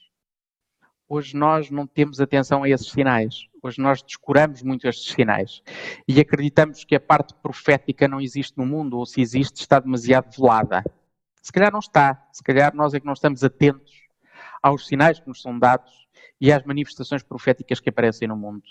hoje 1.07 1.35
nós 1.35 1.69
não 1.69 1.87
temos 1.87 2.19
atenção 2.19 2.63
a 2.63 2.69
esses 2.69 2.89
sinais. 2.89 3.47
Hoje 3.61 3.81
nós 3.81 4.03
descuramos 4.03 4.61
muito 4.61 4.87
estes 4.87 5.13
sinais 5.13 5.61
e 6.07 6.19
acreditamos 6.19 6.83
que 6.83 6.95
a 6.95 6.99
parte 6.99 7.33
profética 7.35 8.07
não 8.07 8.21
existe 8.21 8.57
no 8.57 8.65
mundo, 8.65 8.97
ou 8.97 9.05
se 9.05 9.21
existe, 9.21 9.61
está 9.61 9.79
demasiado 9.79 10.35
velada. 10.35 10.83
Se 11.41 11.51
calhar 11.51 11.71
não 11.71 11.79
está, 11.79 12.27
se 12.31 12.43
calhar 12.43 12.75
nós 12.75 12.93
é 12.93 12.99
que 12.99 13.05
não 13.05 13.13
estamos 13.13 13.43
atentos 13.43 13.93
aos 14.61 14.87
sinais 14.87 15.19
que 15.19 15.27
nos 15.27 15.41
são 15.41 15.57
dados 15.57 16.07
e 16.41 16.51
às 16.51 16.63
manifestações 16.63 17.23
proféticas 17.23 17.79
que 17.79 17.89
aparecem 17.89 18.27
no 18.27 18.35
mundo. 18.35 18.63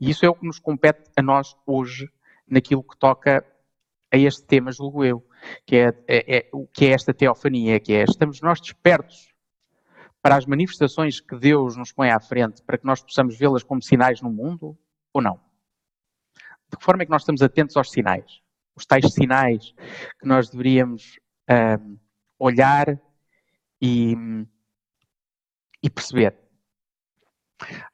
E 0.00 0.10
isso 0.10 0.24
é 0.24 0.28
o 0.28 0.34
que 0.34 0.46
nos 0.46 0.58
compete 0.58 1.10
a 1.16 1.22
nós 1.22 1.56
hoje, 1.66 2.08
naquilo 2.48 2.82
que 2.82 2.96
toca 2.96 3.44
a 4.10 4.16
este 4.16 4.44
tema, 4.44 4.70
julgo 4.70 5.04
eu, 5.04 5.25
que 5.64 5.76
é, 5.76 5.88
é, 6.08 6.36
é, 6.36 6.50
que 6.72 6.86
é 6.86 6.90
esta 6.90 7.12
teofania, 7.12 7.80
que 7.80 7.92
é 7.92 8.04
estamos 8.04 8.40
nós 8.40 8.60
despertos 8.60 9.34
para 10.22 10.36
as 10.36 10.46
manifestações 10.46 11.20
que 11.20 11.36
Deus 11.36 11.76
nos 11.76 11.92
põe 11.92 12.10
à 12.10 12.18
frente, 12.18 12.62
para 12.62 12.76
que 12.76 12.84
nós 12.84 13.00
possamos 13.00 13.38
vê-las 13.38 13.62
como 13.62 13.80
sinais 13.80 14.20
no 14.20 14.30
mundo, 14.30 14.76
ou 15.12 15.22
não? 15.22 15.40
De 16.68 16.76
que 16.76 16.84
forma 16.84 17.02
é 17.02 17.06
que 17.06 17.12
nós 17.12 17.22
estamos 17.22 17.42
atentos 17.42 17.76
aos 17.76 17.90
sinais? 17.90 18.42
Os 18.74 18.84
tais 18.84 19.12
sinais 19.12 19.72
que 20.20 20.26
nós 20.26 20.50
deveríamos 20.50 21.18
um, 21.48 21.96
olhar 22.38 23.00
e, 23.80 24.14
e 25.82 25.88
perceber. 25.88 26.36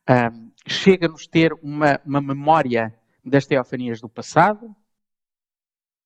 Um, 0.08 0.52
chega-nos 0.66 1.26
ter 1.26 1.52
uma, 1.62 2.00
uma 2.04 2.20
memória 2.20 2.98
das 3.24 3.46
teofanias 3.46 4.00
do 4.00 4.08
passado? 4.08 4.74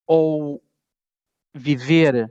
Ou 0.06 0.62
viver 1.56 2.30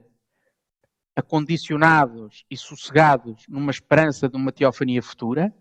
acondicionados 1.15 2.45
e 2.49 2.57
sossegados 2.57 3.45
numa 3.47 3.71
esperança 3.71 4.29
de 4.29 4.35
uma 4.35 4.51
teofania 4.51 5.01
futura? 5.01 5.53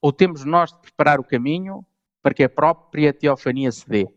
Ou 0.00 0.12
temos 0.12 0.44
nós 0.44 0.72
de 0.72 0.78
preparar 0.80 1.20
o 1.20 1.24
caminho 1.24 1.86
para 2.22 2.34
que 2.34 2.42
a 2.42 2.48
própria 2.48 3.12
teofania 3.12 3.70
se 3.70 3.88
dê? 3.88 4.08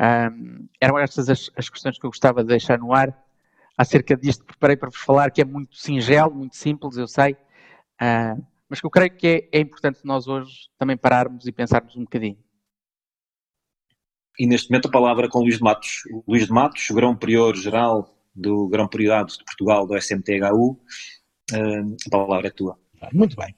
Um, 0.00 0.66
eram 0.80 0.98
estas 0.98 1.28
as, 1.28 1.50
as, 1.54 1.68
questões 1.68 1.98
que 1.98 2.06
eu 2.06 2.10
gostava 2.10 2.42
de 2.42 2.48
deixar 2.48 2.78
no 2.78 2.92
ar. 2.92 3.16
Acerca 3.76 4.16
disto, 4.16 4.44
preparei 4.44 4.76
para 4.76 4.88
vos 4.88 5.00
falar 5.00 5.30
que 5.30 5.42
é 5.42 5.44
muito 5.44 5.76
singelo, 5.76 6.34
muito 6.34 6.56
simples, 6.56 6.96
eu 6.96 7.06
sei, 7.06 7.32
uh, 7.32 8.46
mas 8.68 8.80
que 8.80 8.86
eu 8.86 8.90
creio 8.90 9.10
que 9.14 9.48
é, 9.52 9.58
é 9.58 9.60
importante 9.60 10.00
nós 10.04 10.26
hoje 10.26 10.70
também 10.78 10.96
pararmos 10.96 11.46
e 11.46 11.52
pensarmos 11.52 11.96
um 11.96 12.04
bocadinho. 12.04 12.38
E 14.38 14.46
neste 14.46 14.70
momento 14.70 14.88
a 14.88 14.90
palavra 14.90 15.28
com 15.28 15.40
Luís 15.40 15.56
de 15.56 15.62
Matos. 15.62 16.02
Luís 16.26 16.46
de 16.46 16.52
Matos, 16.52 16.88
Grão 16.90 17.16
Prior 17.16 17.54
Geral 17.54 18.14
do 18.34 18.68
Grão 18.68 18.88
Prioridade 18.88 19.36
de 19.36 19.44
Portugal, 19.44 19.86
do 19.86 19.96
SMTHU. 19.96 20.78
Uh, 21.52 21.96
a 22.06 22.10
palavra 22.10 22.48
é 22.48 22.50
tua. 22.50 22.78
Muito 23.12 23.36
bem. 23.36 23.54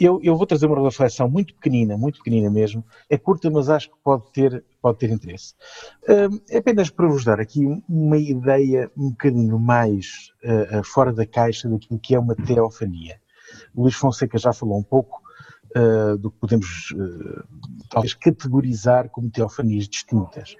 Eu, 0.00 0.18
eu, 0.22 0.34
vou 0.34 0.46
trazer 0.46 0.64
uma 0.64 0.82
reflexão 0.82 1.28
muito 1.28 1.54
pequenina, 1.54 1.98
muito 1.98 2.18
pequenina 2.18 2.48
mesmo. 2.48 2.82
É 3.10 3.18
curta, 3.18 3.50
mas 3.50 3.68
acho 3.68 3.90
que 3.90 3.96
pode 4.02 4.32
ter, 4.32 4.64
pode 4.80 4.98
ter 4.98 5.10
interesse. 5.10 5.54
É 6.50 6.56
apenas 6.56 6.88
para 6.88 7.06
vos 7.06 7.22
dar 7.22 7.38
aqui 7.38 7.66
uma 7.86 8.16
ideia 8.16 8.90
um 8.96 9.10
bocadinho 9.10 9.58
mais 9.58 10.32
uh, 10.42 10.82
fora 10.84 11.12
da 11.12 11.26
caixa 11.26 11.68
daquilo 11.68 12.00
que 12.00 12.14
é 12.14 12.18
uma 12.18 12.34
teofania. 12.34 13.20
O 13.74 13.82
Luís 13.82 13.94
Fonseca 13.94 14.38
já 14.38 14.54
falou 14.54 14.78
um 14.78 14.82
pouco 14.82 15.20
uh, 15.76 16.16
do 16.18 16.30
que 16.30 16.38
podemos 16.38 16.90
uh, 16.92 17.44
talvez 17.88 18.14
categorizar 18.14 19.08
como 19.10 19.30
teofanias 19.30 19.88
distintas. 19.88 20.56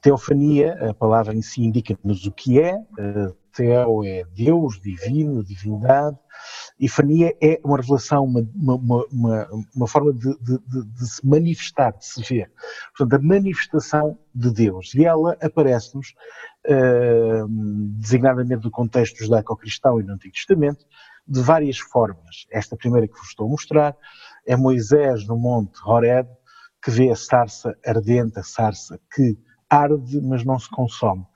Teofania, 0.00 0.90
a 0.90 0.94
palavra 0.94 1.34
em 1.34 1.42
si 1.42 1.62
indica-nos 1.62 2.26
o 2.26 2.32
que 2.32 2.60
é, 2.60 2.76
uh, 2.76 3.36
teo 3.52 4.04
é 4.04 4.24
Deus, 4.34 4.80
divino, 4.80 5.42
divindade, 5.42 6.16
e 6.78 6.88
fania 6.88 7.34
é 7.40 7.58
uma 7.64 7.78
revelação, 7.78 8.24
uma, 8.24 8.46
uma, 8.54 9.06
uma, 9.10 9.48
uma 9.74 9.88
forma 9.88 10.12
de, 10.12 10.36
de, 10.38 10.58
de, 10.58 10.84
de, 10.84 11.08
se 11.08 11.26
manifestar, 11.26 11.92
de 11.96 12.04
se 12.04 12.22
ver. 12.22 12.52
Portanto, 12.96 13.20
a 13.20 13.26
manifestação 13.26 14.18
de 14.34 14.52
Deus. 14.52 14.94
E 14.94 15.04
ela 15.04 15.36
aparece-nos, 15.40 16.14
uh, 16.66 17.48
designadamente 17.98 18.64
no 18.64 18.70
contexto 18.70 19.24
judaico-cristão 19.24 19.98
e 19.98 20.04
no 20.04 20.12
Antigo 20.12 20.34
Testamento, 20.34 20.84
de 21.26 21.40
várias 21.40 21.78
formas. 21.78 22.46
Esta 22.50 22.76
primeira 22.76 23.08
que 23.08 23.18
vos 23.18 23.28
estou 23.28 23.46
a 23.46 23.50
mostrar 23.50 23.96
é 24.46 24.56
Moisés 24.56 25.26
no 25.26 25.36
Monte 25.36 25.78
Horeb 25.84 26.28
que 26.82 26.90
vê 26.90 27.10
a 27.10 27.16
sarça 27.16 27.76
ardente, 27.84 28.38
a 28.38 28.42
sarça 28.42 28.98
que 29.12 29.36
arde, 29.68 30.20
mas 30.22 30.44
não 30.44 30.58
se 30.58 30.70
consome. 30.70 31.26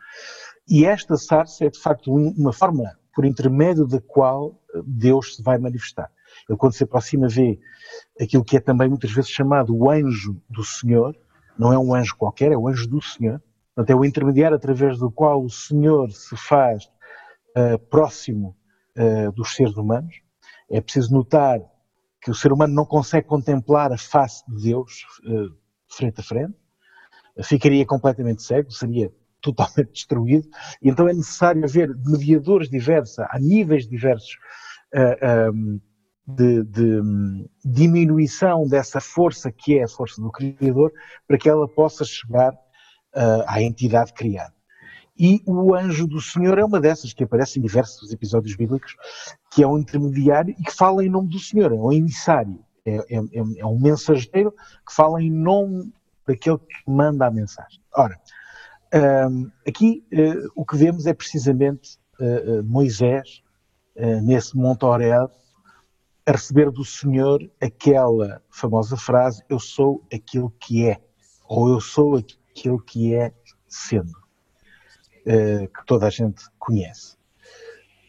E 0.68 0.84
esta 0.84 1.16
sarça 1.16 1.64
é 1.64 1.70
de 1.70 1.80
facto 1.80 2.12
uma 2.14 2.52
forma 2.52 2.96
por 3.12 3.24
intermédio 3.24 3.86
da 3.86 4.00
qual 4.00 4.60
Deus 4.84 5.36
se 5.36 5.42
vai 5.42 5.58
manifestar. 5.58 6.10
Ele, 6.48 6.56
quando 6.56 6.74
se 6.74 6.84
aproxima, 6.84 7.26
vê 7.28 7.58
aquilo 8.20 8.44
que 8.44 8.56
é 8.56 8.60
também 8.60 8.88
muitas 8.88 9.10
vezes 9.10 9.30
chamado 9.30 9.76
o 9.76 9.90
anjo 9.90 10.40
do 10.48 10.62
Senhor, 10.62 11.16
não 11.58 11.72
é 11.72 11.78
um 11.78 11.92
anjo 11.94 12.16
qualquer, 12.16 12.52
é 12.52 12.56
o 12.56 12.68
anjo 12.68 12.88
do 12.88 13.02
Senhor. 13.02 13.42
Portanto, 13.74 13.90
é 13.90 14.00
o 14.00 14.04
intermediário 14.04 14.56
através 14.56 14.98
do 14.98 15.10
qual 15.10 15.42
o 15.42 15.50
Senhor 15.50 16.10
se 16.12 16.36
faz 16.36 16.84
uh, 17.56 17.78
próximo 17.90 18.56
uh, 18.96 19.32
dos 19.32 19.54
seres 19.54 19.76
humanos. 19.76 20.14
É 20.70 20.80
preciso 20.80 21.12
notar 21.12 21.60
que 22.22 22.30
o 22.30 22.34
ser 22.34 22.52
humano 22.52 22.74
não 22.74 22.84
consegue 22.84 23.26
contemplar 23.26 23.92
a 23.92 23.98
face 23.98 24.42
de 24.48 24.70
Deus 24.70 25.04
uh, 25.24 25.56
frente 25.88 26.20
a 26.20 26.22
frente, 26.22 26.54
ficaria 27.42 27.86
completamente 27.86 28.42
cego, 28.42 28.70
seria 28.70 29.10
totalmente 29.40 29.92
destruído, 29.92 30.48
e 30.82 30.88
então 30.88 31.08
é 31.08 31.12
necessário 31.12 31.64
haver 31.64 31.88
mediadores 32.04 32.68
diversos, 32.68 33.18
a 33.18 33.38
níveis 33.38 33.88
diversos 33.88 34.36
uh, 34.94 35.50
um, 35.52 35.80
de, 36.26 36.64
de 36.64 37.00
um, 37.00 37.48
diminuição 37.64 38.66
dessa 38.68 39.00
força 39.00 39.50
que 39.50 39.78
é 39.78 39.84
a 39.84 39.88
força 39.88 40.20
do 40.20 40.30
Criador, 40.30 40.92
para 41.26 41.38
que 41.38 41.48
ela 41.48 41.66
possa 41.66 42.04
chegar 42.04 42.52
uh, 42.52 43.44
à 43.46 43.62
entidade 43.62 44.12
criada. 44.12 44.54
E 45.22 45.42
o 45.44 45.74
anjo 45.74 46.06
do 46.06 46.18
Senhor 46.18 46.58
é 46.58 46.64
uma 46.64 46.80
dessas 46.80 47.12
que 47.12 47.24
aparece 47.24 47.58
em 47.58 47.62
diversos 47.62 48.10
episódios 48.10 48.56
bíblicos, 48.56 48.96
que 49.50 49.62
é 49.62 49.66
um 49.66 49.76
intermediário 49.76 50.56
e 50.58 50.62
que 50.62 50.74
fala 50.74 51.04
em 51.04 51.10
nome 51.10 51.28
do 51.28 51.38
Senhor, 51.38 51.70
é 51.70 51.74
um 51.74 51.92
emissário, 51.92 52.58
é, 52.86 52.96
é, 52.96 53.20
é 53.58 53.66
um 53.66 53.78
mensageiro 53.78 54.50
que 54.50 54.94
fala 54.94 55.22
em 55.22 55.30
nome 55.30 55.92
daquele 56.26 56.56
que 56.56 56.90
manda 56.90 57.26
a 57.26 57.30
mensagem. 57.30 57.82
Ora, 57.94 58.18
um, 59.28 59.50
aqui 59.68 60.02
uh, 60.10 60.50
o 60.56 60.64
que 60.64 60.78
vemos 60.78 61.04
é 61.04 61.12
precisamente 61.12 61.98
uh, 62.18 62.62
Moisés, 62.64 63.42
uh, 63.96 64.22
nesse 64.22 64.56
Monte 64.56 64.86
Oreb, 64.86 65.30
a 66.24 66.32
receber 66.32 66.70
do 66.70 66.84
Senhor 66.84 67.46
aquela 67.60 68.40
famosa 68.48 68.96
frase: 68.96 69.42
Eu 69.50 69.58
sou 69.58 70.02
aquilo 70.10 70.50
que 70.58 70.88
é, 70.88 70.98
ou 71.46 71.68
eu 71.68 71.78
sou 71.78 72.16
aquilo 72.16 72.80
que 72.80 73.14
é 73.14 73.34
sendo. 73.68 74.19
Eh, 75.26 75.66
que 75.66 75.84
toda 75.86 76.06
a 76.06 76.10
gente 76.10 76.44
conhece. 76.58 77.14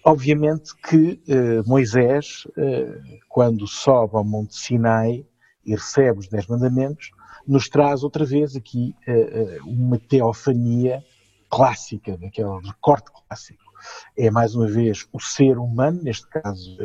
Obviamente 0.03 0.73
que 0.77 1.21
uh, 1.27 1.67
Moisés, 1.67 2.45
uh, 2.57 3.19
quando 3.27 3.67
sobe 3.67 4.15
ao 4.15 4.23
Monte 4.23 4.55
Sinai 4.55 5.25
e 5.65 5.71
recebe 5.71 6.19
os 6.19 6.29
Dez 6.29 6.47
Mandamentos, 6.47 7.11
nos 7.45 7.67
traz 7.67 8.01
outra 8.03 8.23
vez 8.23 8.55
aqui 8.55 8.95
uma 9.65 9.97
teofania 9.97 11.03
clássica, 11.49 12.15
daquele 12.17 12.49
recorte 12.63 13.11
clássico. 13.11 13.63
É 14.15 14.29
mais 14.29 14.55
uma 14.55 14.67
vez 14.67 15.07
o 15.11 15.19
ser 15.19 15.57
humano, 15.57 16.01
neste 16.03 16.27
caso 16.29 16.77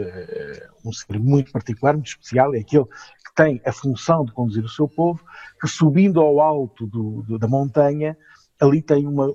um 0.84 0.92
ser 0.92 1.18
muito 1.18 1.52
particular, 1.52 1.92
muito 1.92 2.08
especial, 2.08 2.54
é 2.54 2.60
aquele 2.60 2.84
que 2.84 3.34
tem 3.34 3.60
a 3.66 3.72
função 3.72 4.24
de 4.24 4.32
conduzir 4.32 4.64
o 4.64 4.68
seu 4.68 4.88
povo, 4.88 5.22
que 5.60 5.68
subindo 5.68 6.20
ao 6.20 6.40
alto 6.40 6.86
do, 6.86 7.22
do, 7.22 7.38
da 7.38 7.46
montanha 7.46 8.16
ali 8.61 8.83
tem 8.83 9.07
uma, 9.07 9.33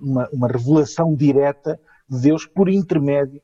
uma, 0.00 0.28
uma 0.30 0.48
revelação 0.48 1.14
direta 1.14 1.78
de 2.08 2.20
Deus 2.20 2.46
por 2.46 2.68
intermédio, 2.68 3.40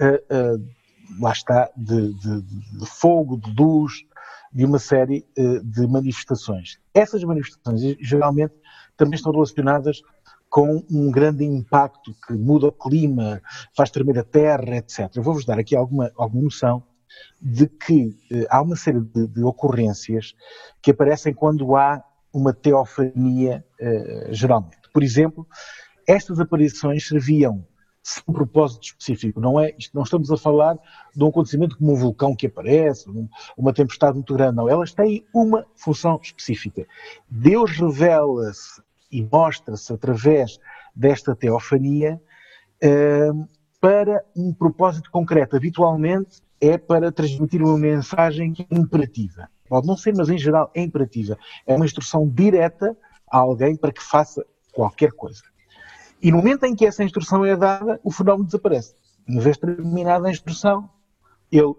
uh, 0.00 0.56
uh, 0.56 1.20
lá 1.20 1.32
está, 1.32 1.70
de, 1.76 2.12
de, 2.14 2.42
de, 2.42 2.86
fogo, 2.86 3.38
de 3.38 3.54
luz, 3.54 4.04
de 4.52 4.64
uma 4.64 4.78
série 4.78 5.26
uh, 5.38 5.64
de 5.64 5.86
manifestações. 5.86 6.78
Essas 6.92 7.22
manifestações 7.24 7.96
geralmente 8.00 8.54
também 8.96 9.14
estão 9.14 9.32
relacionadas 9.32 10.02
com 10.48 10.84
um 10.90 11.10
grande 11.10 11.44
impacto 11.44 12.12
que 12.26 12.32
muda 12.34 12.66
o 12.66 12.72
clima, 12.72 13.40
faz 13.76 13.90
tremer 13.90 14.18
a 14.18 14.24
terra, 14.24 14.76
etc. 14.76 15.08
Eu 15.14 15.22
vou-vos 15.22 15.44
dar 15.44 15.58
aqui 15.60 15.76
alguma, 15.76 16.10
alguma 16.16 16.42
noção 16.42 16.82
de 17.40 17.68
que 17.68 18.16
há 18.48 18.60
uma 18.60 18.74
série 18.74 19.00
de, 19.00 19.28
de 19.28 19.44
ocorrências 19.44 20.34
que 20.82 20.90
aparecem 20.90 21.32
quando 21.32 21.76
há 21.76 22.04
uma 22.32 22.52
teofania 22.52 23.64
uh, 23.80 24.32
geralmente. 24.32 24.78
Por 24.92 25.02
exemplo, 25.02 25.46
estas 26.06 26.40
aparições 26.40 27.06
serviam 27.06 27.64
um 28.26 28.32
propósito 28.32 28.82
específico, 28.84 29.40
não 29.40 29.60
é? 29.60 29.74
Isto, 29.78 29.94
não 29.94 30.02
estamos 30.02 30.30
a 30.30 30.36
falar 30.36 30.78
de 31.14 31.22
um 31.22 31.28
acontecimento 31.28 31.76
como 31.76 31.92
um 31.92 31.96
vulcão 31.96 32.34
que 32.34 32.46
aparece, 32.46 33.08
um, 33.08 33.28
uma 33.56 33.72
tempestade 33.72 34.14
muito 34.14 34.34
grande, 34.34 34.56
não. 34.56 34.68
Elas 34.68 34.92
têm 34.92 35.24
uma 35.34 35.66
função 35.76 36.18
específica. 36.22 36.86
Deus 37.28 37.72
revela-se 37.72 38.82
e 39.12 39.22
mostra-se 39.22 39.92
através 39.92 40.58
desta 40.94 41.36
teofania 41.36 42.20
uh, 42.82 43.48
para 43.80 44.24
um 44.36 44.52
propósito 44.52 45.10
concreto. 45.10 45.56
Habitualmente 45.56 46.40
é 46.60 46.76
para 46.76 47.12
transmitir 47.12 47.62
uma 47.62 47.78
mensagem 47.78 48.54
imperativa. 48.70 49.48
Pode 49.70 49.86
não 49.86 49.96
ser, 49.96 50.12
mas 50.16 50.28
em 50.28 50.36
geral 50.36 50.68
é 50.74 50.82
imperativa. 50.82 51.38
É 51.64 51.76
uma 51.76 51.84
instrução 51.84 52.28
direta 52.28 52.96
a 53.30 53.38
alguém 53.38 53.76
para 53.76 53.92
que 53.92 54.02
faça 54.02 54.44
qualquer 54.72 55.12
coisa. 55.12 55.42
E 56.20 56.32
no 56.32 56.38
momento 56.38 56.64
em 56.64 56.74
que 56.74 56.84
essa 56.84 57.04
instrução 57.04 57.44
é 57.44 57.56
dada, 57.56 58.00
o 58.02 58.10
fenómeno 58.10 58.46
desaparece. 58.46 58.96
Uma 59.28 59.40
vez 59.40 59.56
terminada 59.56 60.26
a 60.26 60.30
instrução, 60.30 60.90
ele 61.52 61.72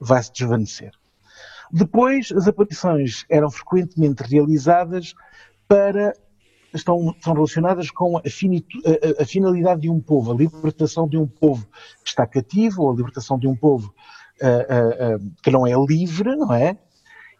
vai 0.00 0.22
se 0.22 0.32
desvanecer. 0.32 0.92
Depois, 1.70 2.32
as 2.32 2.48
aparições 2.48 3.26
eram 3.28 3.50
frequentemente 3.50 4.22
realizadas 4.22 5.12
para. 5.68 6.14
Estão, 6.72 7.10
estão 7.10 7.34
relacionadas 7.34 7.90
com 7.90 8.18
a, 8.18 8.22
finito, 8.28 8.78
a, 9.18 9.22
a, 9.22 9.26
finalidade 9.26 9.82
de 9.82 9.90
um 9.90 10.00
povo, 10.00 10.32
a 10.32 10.34
libertação 10.34 11.08
de 11.08 11.16
um 11.16 11.26
povo 11.26 11.66
que 12.02 12.08
está 12.08 12.26
cativo, 12.26 12.82
ou 12.82 12.92
a 12.92 12.94
libertação 12.94 13.38
de 13.38 13.46
um 13.46 13.56
povo 13.56 13.94
uh, 14.42 15.14
uh, 15.14 15.16
uh, 15.16 15.32
que 15.42 15.50
não 15.50 15.66
é 15.66 15.72
livre, 15.86 16.34
não 16.36 16.52
é? 16.52 16.76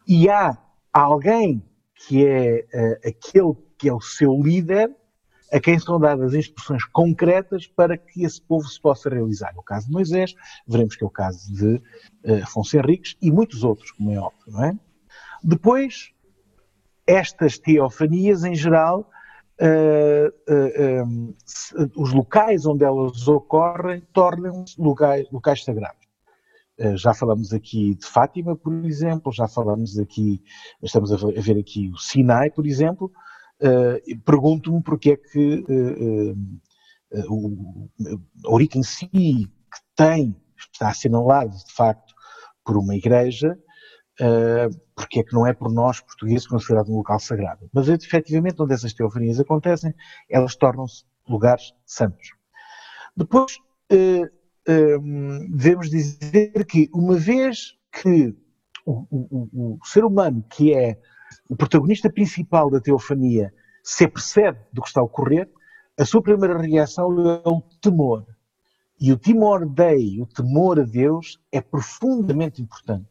E 0.07 0.29
há 0.29 0.57
alguém 0.93 1.63
que 1.95 2.27
é 2.27 2.65
uh, 2.73 3.09
aquele 3.09 3.55
que 3.79 3.89
é 3.89 3.93
o 3.93 4.01
seu 4.01 4.41
líder, 4.41 4.95
a 5.53 5.61
quem 5.61 5.79
são 5.79 5.99
dadas 5.99 6.35
instruções 6.35 6.85
concretas 6.85 7.67
para 7.67 7.97
que 7.97 8.25
esse 8.25 8.41
povo 8.41 8.67
se 8.67 8.81
possa 8.81 9.09
realizar. 9.09 9.55
No 9.55 9.63
caso 9.63 9.87
de 9.87 9.93
Moisés, 9.93 10.35
veremos 10.67 10.97
que 10.97 11.05
é 11.05 11.07
o 11.07 11.11
caso 11.11 11.53
de 11.53 11.77
uh, 12.25 12.43
Afonso 12.43 12.77
Henriques 12.77 13.17
e 13.21 13.31
muitos 13.31 13.63
outros, 13.63 13.91
como 13.93 14.13
é 14.13 14.19
óbvio, 14.19 14.53
não 14.53 14.65
é? 14.65 14.79
Depois, 15.43 16.13
estas 17.07 17.59
teofanias, 17.59 18.45
em 18.45 18.55
geral, 18.55 19.09
uh, 19.61 20.53
uh, 20.53 21.05
um, 21.05 21.35
os 21.97 22.13
locais 22.13 22.67
onde 22.67 22.85
elas 22.85 23.29
ocorrem 23.29 24.01
tornam-se 24.13 24.81
locais, 24.81 25.31
locais 25.31 25.63
sagrados. 25.65 26.06
Uh, 26.79 26.97
já 26.97 27.15
falamos 27.15 27.53
aqui 27.53 27.95
de 27.95 28.07
Fátima, 28.07 28.55
por 28.57 28.73
exemplo, 28.85 29.33
já 29.33 29.49
falamos 29.49 29.99
aqui, 29.99 30.43
estamos 30.83 31.13
a 31.13 31.17
ver 31.17 31.59
aqui 31.59 31.91
o 31.91 31.97
Sinai, 31.97 32.51
por 32.51 32.67
exemplo. 32.67 33.11
Pergunto-me 34.25 34.83
porque 34.83 35.13
é 35.13 35.17
que 35.17 35.65
o 37.31 37.89
Ourique 38.45 38.79
em 38.79 38.83
si, 38.83 39.09
que 39.09 39.81
tem, 39.95 40.37
está 40.59 40.89
assinalado 40.91 41.57
de 41.57 41.73
facto 41.73 42.15
por 42.63 42.77
uma 42.77 42.95
igreja, 42.95 43.59
porque 44.95 45.21
é 45.21 45.25
que 45.25 45.33
não 45.33 45.47
é 45.47 45.55
por 45.55 45.73
nós, 45.73 46.01
portugueses, 46.01 46.47
considerado 46.47 46.91
um 46.93 46.97
local 46.97 47.19
sagrado. 47.19 47.71
Mas, 47.73 47.89
efetivamente, 47.89 48.61
onde 48.61 48.75
essas 48.75 48.93
teofanias 48.93 49.41
acontecem, 49.41 49.95
elas 50.29 50.55
tornam-se 50.55 51.05
lugares 51.27 51.73
santos. 51.87 52.29
Depois, 53.17 53.57
devemos 55.49 55.89
dizer 55.89 56.65
que, 56.65 56.91
uma 56.93 57.17
vez 57.17 57.77
que 57.93 58.35
o, 58.85 59.07
o, 59.11 59.49
o, 59.53 59.79
ser 59.85 60.05
humano, 60.05 60.45
que 60.51 60.75
é 60.75 60.99
o 61.49 61.57
protagonista 61.57 62.11
principal 62.11 62.71
da 62.71 62.81
teofania, 62.81 63.53
se 63.83 64.05
apercebe 64.05 64.59
do 64.73 64.83
que 64.83 64.89
está 64.89 65.01
a 65.01 65.05
ocorrer, 65.05 65.49
a 65.99 66.05
sua 66.05 66.23
primeira 66.23 66.59
reação 66.61 67.09
é 67.31 67.49
o 67.49 67.63
temor. 67.81 68.27
E 69.01 69.13
o 69.13 69.19
temor 69.19 69.67
dei, 69.67 70.21
o 70.21 70.27
temor 70.27 70.81
a 70.81 70.85
Deus, 70.85 71.39
é 71.53 71.61
profundamente 71.61 72.61
importante. 72.63 73.07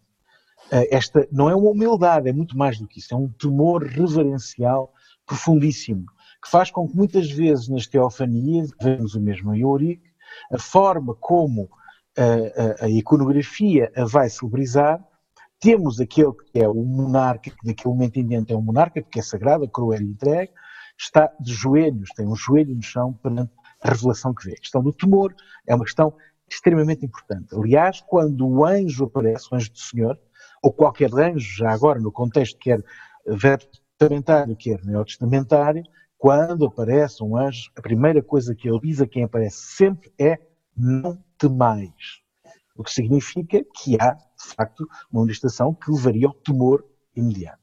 Eh, 0.71 0.95
esta 0.95 1.27
não 1.31 1.49
é 1.49 1.55
uma 1.55 1.69
humildade, 1.69 2.27
é 2.27 2.33
muito 2.33 2.57
mais 2.57 2.79
do 2.79 2.87
que 2.87 2.99
isso, 2.99 3.13
é 3.13 3.17
um 3.17 3.29
temor 3.29 3.83
reverencial 3.83 4.91
profundíssimo, 5.25 6.05
que 6.43 6.49
faz 6.49 6.71
com 6.71 6.87
que 6.87 6.95
muitas 6.95 7.29
vezes 7.29 7.67
nas 7.67 7.87
teofanias, 7.87 8.71
vemos 8.81 9.15
o 9.15 9.21
mesmo 9.21 9.55
Eurique, 9.55 10.04
a 10.51 10.57
forma 10.57 11.15
como 11.15 11.69
a, 12.17 12.83
a, 12.83 12.85
a, 12.85 12.89
iconografia 12.89 13.91
a 13.95 14.05
vai 14.05 14.29
celebrizar, 14.29 15.03
temos 15.59 15.99
aquele 15.99 16.33
que 16.51 16.59
é 16.59 16.67
o 16.67 16.83
monarca, 16.83 17.49
que 17.49 17.65
daquele 17.65 17.93
momento 17.93 18.17
em 18.17 18.27
diante 18.27 18.53
é 18.53 18.55
um 18.55 18.61
monarca, 18.61 19.01
porque 19.01 19.19
é 19.19 19.23
sagrado, 19.23 19.65
a 19.65 19.67
coroa 19.67 19.95
é 19.95 20.01
entregue, 20.01 20.51
está 20.97 21.31
de 21.39 21.53
joelhos, 21.53 22.09
tem 22.15 22.27
um 22.27 22.35
joelho 22.35 22.75
no 22.75 22.81
chão 22.81 23.13
perante 23.13 23.51
a 23.81 23.89
revelação 23.89 24.33
que 24.33 24.45
vê. 24.45 24.53
A 24.53 24.59
questão 24.59 24.81
do 24.81 24.93
temor 24.93 25.35
é 25.67 25.75
uma 25.75 25.83
questão 25.83 26.13
extremamente 26.49 27.05
importante. 27.05 27.55
Aliás, 27.55 28.01
quando 28.01 28.47
o 28.47 28.65
anjo 28.65 29.05
aparece, 29.05 29.47
o 29.51 29.55
anjo 29.55 29.71
do 29.71 29.79
Senhor, 29.79 30.19
ou 30.61 30.71
qualquer 30.71 31.13
anjo, 31.13 31.57
já 31.57 31.71
agora 31.71 31.99
no 31.99 32.11
contexto 32.11 32.57
quer 32.59 32.83
testamentário, 33.97 34.55
quer 34.55 34.83
neotestamentário, 34.83 35.83
quando 36.25 36.65
aparece 36.65 37.23
um 37.23 37.37
anjo, 37.37 37.69
a 37.75 37.81
primeira 37.83 38.19
coisa 38.19 38.55
que 38.55 38.67
ele 38.67 38.79
diz 38.79 38.99
a 38.99 39.05
quem 39.05 39.25
aparece 39.25 39.57
sempre 39.57 40.11
é 40.17 40.39
não 40.75 41.23
temais. 41.37 42.23
O 42.75 42.83
que 42.83 42.91
significa 42.91 43.63
que 43.75 43.95
há, 44.01 44.13
de 44.13 44.55
facto, 44.55 44.87
uma 45.11 45.21
manifestação 45.21 45.71
que 45.71 45.91
levaria 45.91 46.25
ao 46.25 46.33
temor 46.33 46.83
imediato. 47.15 47.59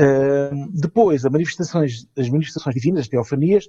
Uh, 0.00 0.72
depois, 0.74 1.24
as 1.24 1.30
manifestações, 1.30 2.08
as 2.18 2.28
manifestações 2.28 2.74
divinas, 2.74 3.02
as 3.02 3.08
teofanias, 3.08 3.68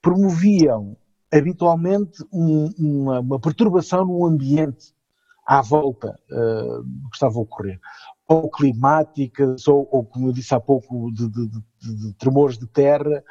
promoviam 0.00 0.96
habitualmente 1.32 2.22
um, 2.32 2.70
uma, 2.78 3.18
uma, 3.18 3.40
perturbação 3.40 4.04
no 4.04 4.24
ambiente 4.24 4.94
à 5.44 5.60
volta 5.62 6.16
uh, 6.30 6.80
do 6.84 7.10
que 7.10 7.16
estava 7.16 7.36
a 7.36 7.42
ocorrer. 7.42 7.80
Ou 8.28 8.50
climáticas, 8.50 9.66
ou, 9.66 9.88
ou 9.90 10.04
como 10.04 10.28
eu 10.28 10.32
disse 10.32 10.54
há 10.54 10.60
pouco, 10.60 11.10
de, 11.12 11.28
de, 11.28 11.48
de, 11.48 11.62
de 11.80 12.14
tremores 12.14 12.58
de 12.58 12.66
terra, 12.66 13.24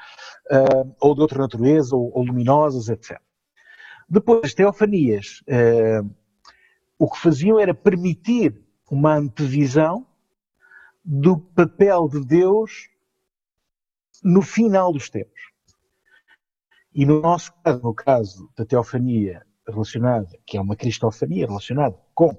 uh, 0.52 0.96
ou 1.00 1.14
de 1.14 1.22
outra 1.22 1.40
natureza, 1.40 1.96
ou, 1.96 2.12
ou, 2.14 2.26
luminosas, 2.26 2.90
etc. 2.90 3.22
Depois, 4.10 4.42
as 4.44 4.54
teofanias, 4.56 5.42
uh, 5.42 6.10
o 6.98 7.10
que 7.10 7.20
faziam 7.20 7.60
era 7.60 7.76
permitir 7.76 8.60
uma 8.90 9.16
antevisão 9.16 10.08
do 11.06 11.38
papel 11.38 12.10
de 12.10 12.26
Deus 12.26 12.90
no 14.24 14.42
final 14.42 14.92
dos 14.92 15.10
tempos. 15.10 15.52
E 16.94 17.06
no 17.06 17.22
nosso 17.22 17.54
caso, 17.64 17.82
no 17.84 17.94
caso 17.94 18.52
da 18.58 18.66
teofania 18.66 19.46
relacionada, 19.68 20.28
que 20.46 20.58
é 20.58 20.62
uma 20.62 20.76
cristofania 20.76 21.46
relacionada 21.46 21.96
com 22.16 22.36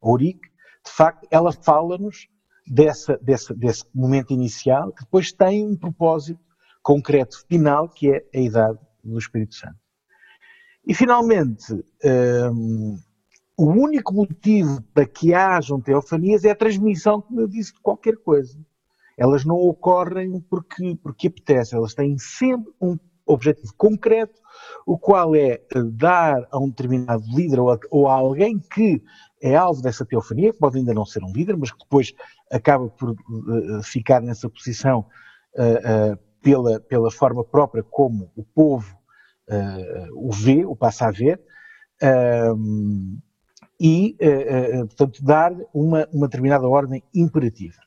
Ourique, 0.00 0.48
de 0.86 0.92
facto, 0.92 1.26
ela 1.30 1.52
fala-nos 1.52 2.28
dessa, 2.66 3.18
dessa, 3.18 3.54
desse 3.54 3.84
momento 3.94 4.32
inicial, 4.32 4.92
que 4.92 5.04
depois 5.04 5.32
tem 5.32 5.66
um 5.66 5.76
propósito 5.76 6.40
concreto 6.82 7.44
final, 7.48 7.88
que 7.88 8.10
é 8.10 8.24
a 8.34 8.40
idade 8.40 8.78
do 9.02 9.18
Espírito 9.18 9.56
Santo. 9.56 9.76
E, 10.86 10.94
finalmente, 10.94 11.72
um, 12.52 12.96
o 13.56 13.66
único 13.66 14.14
motivo 14.14 14.80
para 14.94 15.04
que 15.04 15.34
hajam 15.34 15.80
teofanias 15.80 16.44
é 16.44 16.50
a 16.50 16.56
transmissão, 16.56 17.20
como 17.20 17.40
eu 17.40 17.48
disse, 17.48 17.72
de 17.72 17.80
qualquer 17.80 18.16
coisa. 18.18 18.56
Elas 19.18 19.44
não 19.44 19.56
ocorrem 19.56 20.40
porque, 20.48 20.96
porque 21.02 21.26
apetece, 21.26 21.74
elas 21.74 21.94
têm 21.94 22.16
sempre 22.18 22.72
um 22.80 22.96
objetivo 23.26 23.72
concreto, 23.76 24.40
o 24.86 24.96
qual 24.96 25.34
é 25.34 25.52
eh, 25.52 25.82
dar 25.92 26.46
a 26.50 26.58
um 26.58 26.68
determinado 26.68 27.24
líder 27.34 27.58
ou 27.90 28.08
a, 28.08 28.12
alguém 28.12 28.58
que 28.58 29.02
é 29.42 29.54
alvo 29.54 29.82
dessa 29.82 30.06
teofania, 30.06 30.52
que 30.52 30.58
pode 30.58 30.78
ainda 30.78 30.94
não 30.94 31.04
ser 31.04 31.22
um 31.22 31.32
líder, 31.32 31.56
mas 31.56 31.70
que 31.70 31.78
depois 31.78 32.14
acaba 32.50 32.88
por 32.88 33.10
uh, 33.10 33.82
ficar 33.82 34.20
nessa 34.22 34.48
posição 34.48 35.04
pela, 36.42 36.78
pela 36.80 37.10
forma 37.10 37.42
própria 37.42 37.82
como 37.82 38.30
o 38.36 38.44
povo 38.44 38.94
o 40.12 40.30
vê, 40.32 40.66
o 40.66 40.76
passa 40.76 41.06
a 41.06 41.10
ver, 41.10 41.40
ehm, 42.02 43.16
e, 43.80 44.14
portanto, 44.88 45.24
dar 45.24 45.52
uma, 45.72 46.06
uma 46.12 46.26
determinada 46.26 46.68
ordem 46.68 47.02
imperativa. 47.14 47.85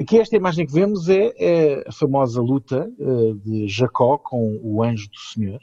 Aqui 0.00 0.18
esta 0.18 0.34
imagem 0.34 0.66
que 0.66 0.72
vemos 0.72 1.10
é, 1.10 1.30
é 1.36 1.84
a 1.86 1.92
famosa 1.92 2.40
luta 2.40 2.90
uh, 2.98 3.34
de 3.34 3.68
Jacó 3.68 4.16
com 4.16 4.58
o 4.62 4.82
anjo 4.82 5.10
do 5.10 5.18
Senhor. 5.18 5.60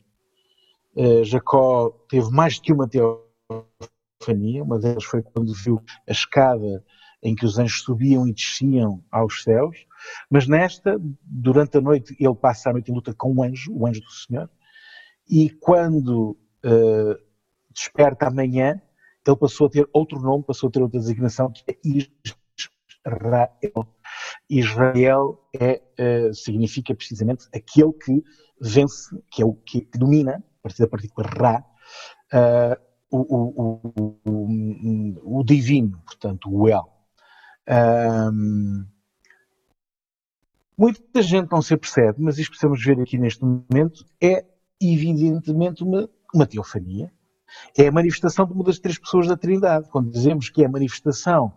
Uh, 0.96 1.24
Jacó 1.24 1.90
teve 2.08 2.30
mais 2.30 2.60
que 2.60 2.72
uma 2.72 2.88
teofania, 2.88 4.64
uma 4.64 4.78
delas 4.78 5.06
foi 5.06 5.24
quando 5.24 5.52
viu 5.56 5.82
a 6.08 6.12
escada 6.12 6.86
em 7.24 7.34
que 7.34 7.48
os 7.48 7.58
anjos 7.58 7.82
subiam 7.82 8.28
e 8.28 8.34
desciam 8.34 9.04
aos 9.12 9.42
céus, 9.42 9.76
mas 10.30 10.48
nesta, 10.48 10.96
durante 11.24 11.80
a 11.80 11.82
noite, 11.82 12.16
ele 12.20 12.36
passa 12.36 12.70
a 12.70 12.74
noite 12.74 12.92
em 12.92 12.94
luta 12.94 13.16
com 13.16 13.34
o 13.34 13.42
anjo, 13.44 13.74
o 13.74 13.88
anjo 13.88 14.02
do 14.02 14.12
Senhor, 14.12 14.48
e 15.28 15.50
quando 15.50 16.38
uh, 16.64 17.18
desperta 17.74 18.28
amanhã, 18.28 18.80
ele 19.26 19.36
passou 19.36 19.66
a 19.66 19.70
ter 19.72 19.90
outro 19.92 20.22
nome, 20.22 20.44
passou 20.44 20.70
a 20.70 20.72
ter 20.72 20.84
outra 20.84 21.00
designação, 21.00 21.52
que 21.52 21.64
é 21.68 21.76
Israel. 23.04 23.97
Israel 24.50 25.42
é, 25.54 25.82
uh, 26.00 26.34
significa 26.34 26.96
precisamente 26.96 27.48
aquele 27.54 27.94
que 27.94 28.24
vence, 28.60 29.16
que 29.32 29.42
é 29.42 29.46
o 29.46 29.54
que 29.54 29.88
domina, 29.96 30.36
a 30.38 30.62
partir 30.64 30.82
da 30.82 30.88
partícula 30.88 31.28
Ra, 31.28 31.66
uh, 32.34 32.88
o, 33.10 33.20
o, 33.20 34.20
o, 34.26 35.40
o, 35.40 35.44
divino, 35.44 36.02
portanto, 36.06 36.50
o 36.50 36.68
El. 36.68 36.88
Um, 37.70 38.86
muita 40.78 41.22
gente 41.22 41.52
não 41.52 41.62
se 41.62 41.74
apercebe, 41.74 42.22
mas 42.22 42.38
isto 42.38 42.52
precisamos 42.52 42.84
ver 42.84 43.00
aqui 43.00 43.18
neste 43.18 43.44
momento, 43.44 44.06
é 44.22 44.46
evidentemente 44.82 45.84
uma, 45.84 46.10
uma 46.34 46.46
teofania. 46.46 47.12
É 47.78 47.88
a 47.88 47.92
manifestação 47.92 48.46
de 48.46 48.54
uma 48.54 48.64
das 48.64 48.80
três 48.80 49.00
pessoas 49.00 49.28
da 49.28 49.38
Trindade. 49.38 49.90
Quando 49.90 50.12
dizemos 50.12 50.50
que 50.50 50.64
é 50.64 50.66
a 50.66 50.70
manifestação 50.70 51.54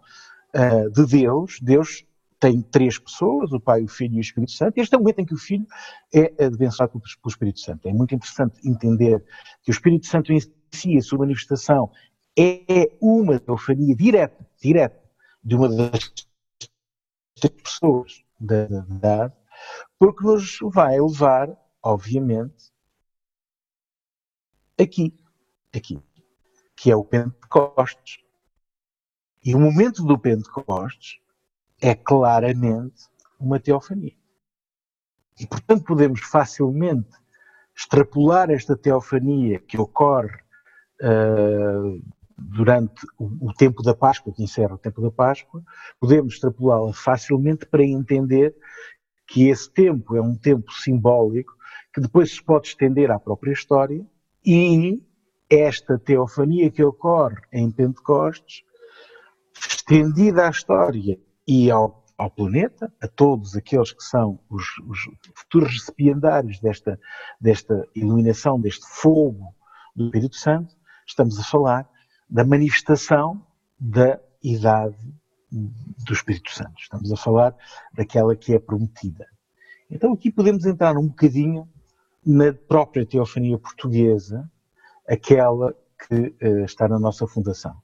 uh, 0.54 0.90
de 0.90 1.04
Deus, 1.06 1.58
Deus 1.60 2.04
tem 2.40 2.62
três 2.62 2.98
pessoas, 2.98 3.52
o 3.52 3.60
Pai, 3.60 3.82
o 3.82 3.88
Filho 3.88 4.14
e 4.14 4.18
o 4.18 4.20
Espírito 4.22 4.52
Santo. 4.52 4.78
Este 4.78 4.94
é 4.94 4.96
o 4.96 5.00
momento 5.00 5.18
em 5.18 5.26
que 5.26 5.34
o 5.34 5.38
Filho 5.38 5.66
é 6.12 6.46
abençoado 6.46 6.92
pelo 6.92 7.04
Espírito 7.26 7.60
Santo. 7.60 7.86
É 7.86 7.92
muito 7.92 8.14
interessante 8.14 8.66
entender 8.66 9.22
que 9.62 9.70
o 9.70 9.72
Espírito 9.72 10.06
Santo 10.06 10.32
em 10.32 10.40
si, 10.72 10.96
a 10.96 11.02
sua 11.02 11.18
manifestação, 11.18 11.92
é 12.38 12.96
uma 12.98 13.38
teofania 13.38 13.94
direta, 13.94 14.48
direta 14.60 14.98
de 15.44 15.54
uma 15.54 15.68
das 15.68 16.10
três 17.38 17.62
pessoas 17.62 18.24
da 18.38 18.64
idade, 18.64 19.34
porque 19.98 20.24
nos 20.24 20.58
vai 20.72 20.98
levar, 20.98 21.54
obviamente, 21.82 22.72
aqui, 24.80 25.14
aqui, 25.74 26.02
que 26.74 26.90
é 26.90 26.96
o 26.96 27.04
Pentecostes. 27.04 28.24
E 29.44 29.54
o 29.54 29.60
momento 29.60 30.02
do 30.02 30.18
Pentecostes 30.18 31.19
é 31.80 31.94
claramente 31.94 33.08
uma 33.38 33.58
teofania. 33.58 34.14
E, 35.38 35.46
portanto, 35.46 35.84
podemos 35.84 36.20
facilmente 36.20 37.08
extrapolar 37.74 38.50
esta 38.50 38.76
teofania 38.76 39.58
que 39.60 39.78
ocorre 39.78 40.36
uh, 41.02 42.02
durante 42.36 43.06
o, 43.18 43.48
o, 43.48 43.54
tempo 43.54 43.82
da 43.82 43.94
Páscoa, 43.94 44.34
que 44.34 44.42
encerra 44.42 44.74
o 44.74 44.78
tempo 44.78 45.00
da 45.00 45.10
Páscoa, 45.10 45.62
podemos 45.98 46.34
extrapolá-la 46.34 46.92
facilmente 46.92 47.64
para 47.66 47.82
entender 47.82 48.54
que 49.26 49.48
esse 49.48 49.70
tempo 49.70 50.16
é 50.16 50.20
um 50.20 50.36
tempo 50.36 50.70
simbólico 50.72 51.54
que 51.94 52.00
depois 52.00 52.32
se 52.32 52.42
pode 52.42 52.68
estender 52.68 53.10
à 53.10 53.18
própria 53.18 53.52
história 53.52 54.04
e 54.44 55.02
esta 55.48 55.98
teofania 55.98 56.70
que 56.70 56.84
ocorre 56.84 57.40
em 57.52 57.70
Pentecostes, 57.70 58.62
estendida 59.54 60.46
à 60.46 60.50
história 60.50 61.18
e 61.50 61.68
ao, 61.68 62.04
ao 62.16 62.30
planeta, 62.30 62.92
a 63.02 63.08
todos 63.08 63.56
aqueles 63.56 63.90
que 63.90 64.04
são 64.04 64.38
os, 64.48 64.64
os 64.88 65.00
futuros 65.34 65.72
recipiendários 65.72 66.60
desta, 66.60 66.96
desta 67.40 67.84
iluminação, 67.92 68.60
deste 68.60 68.86
fogo 68.86 69.52
do 69.96 70.04
Espírito 70.04 70.36
Santo, 70.36 70.72
estamos 71.04 71.40
a 71.40 71.42
falar 71.42 71.90
da 72.28 72.44
manifestação 72.44 73.44
da 73.80 74.20
idade 74.40 74.96
do 75.50 76.12
Espírito 76.12 76.52
Santo. 76.52 76.74
Estamos 76.78 77.10
a 77.10 77.16
falar 77.16 77.52
daquela 77.92 78.36
que 78.36 78.54
é 78.54 78.60
prometida. 78.60 79.26
Então 79.90 80.12
aqui 80.12 80.30
podemos 80.30 80.64
entrar 80.64 80.96
um 80.96 81.08
bocadinho 81.08 81.68
na 82.24 82.52
própria 82.52 83.04
teofania 83.04 83.58
portuguesa, 83.58 84.48
aquela 85.08 85.74
que 86.06 86.14
uh, 86.14 86.64
está 86.64 86.86
na 86.86 87.00
nossa 87.00 87.26
fundação. 87.26 87.76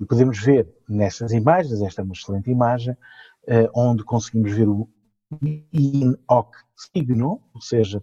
E 0.00 0.04
podemos 0.04 0.38
ver 0.40 0.68
nessas 0.88 1.32
imagens, 1.32 1.80
esta 1.80 2.02
é 2.02 2.04
uma 2.04 2.14
excelente 2.14 2.50
imagem, 2.50 2.94
uh, 2.94 3.70
onde 3.74 4.04
conseguimos 4.04 4.52
ver 4.52 4.68
o 4.68 4.88
in 5.72 6.14
hoc 6.28 6.54
signo, 6.76 7.42
ou 7.54 7.60
seja, 7.60 8.02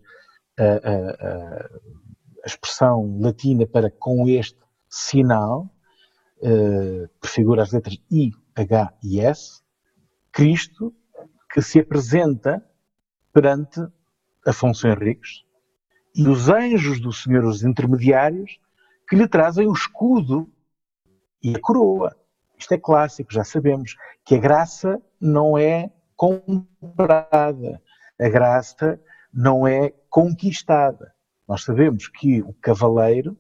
a, 0.57 0.63
a, 0.63 1.65
a 2.43 2.47
expressão 2.47 3.19
latina 3.19 3.65
para 3.65 3.91
com 3.91 4.27
este 4.27 4.59
sinal, 4.89 5.69
uh, 6.37 7.07
prefigura 7.19 7.63
as 7.63 7.71
letras 7.71 7.97
I, 8.09 8.31
H 8.55 8.93
e 9.03 9.19
S, 9.19 9.61
Cristo, 10.31 10.93
que 11.53 11.61
se 11.61 11.79
apresenta 11.79 12.65
perante 13.33 13.81
Afonso 14.45 14.87
Henriques, 14.87 15.43
e 16.15 16.27
os 16.27 16.49
anjos 16.49 16.99
do 16.99 17.13
Senhor, 17.13 17.45
os 17.45 17.63
intermediários, 17.63 18.59
que 19.07 19.15
lhe 19.15 19.27
trazem 19.27 19.67
o 19.67 19.73
escudo 19.73 20.50
e 21.43 21.55
a 21.55 21.59
coroa. 21.59 22.15
Isto 22.57 22.73
é 22.73 22.77
clássico, 22.77 23.33
já 23.33 23.43
sabemos 23.43 23.95
que 24.23 24.35
a 24.35 24.39
graça 24.39 25.01
não 25.19 25.57
é 25.57 25.91
comprada, 26.15 27.81
a 28.19 28.29
graça 28.29 28.99
não 29.33 29.67
é 29.67 29.91
conquistada. 30.09 31.13
Nós 31.47 31.63
sabemos 31.63 32.07
que 32.07 32.41
o 32.41 32.53
cavaleiro 32.53 33.37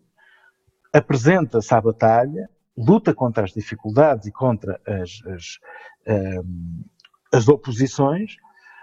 apresenta-se 0.91 1.73
à 1.73 1.79
batalha, 1.79 2.49
luta 2.75 3.13
contra 3.13 3.43
as 3.43 3.51
dificuldades 3.51 4.25
e 4.25 4.31
contra 4.31 4.81
as, 4.85 5.21
as, 5.27 5.59
um, 6.07 6.83
as 7.31 7.47
oposições, 7.47 8.35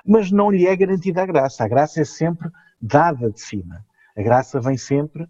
mas 0.06 0.30
não 0.30 0.50
lhe 0.50 0.66
é 0.66 0.76
garantida 0.76 1.22
a 1.22 1.26
graça. 1.26 1.64
A 1.64 1.68
graça 1.68 2.00
é 2.00 2.04
sempre 2.04 2.50
dada 2.80 3.30
de 3.30 3.40
cima. 3.40 3.84
A 4.16 4.22
graça 4.22 4.60
vem 4.60 4.76
sempre 4.76 5.28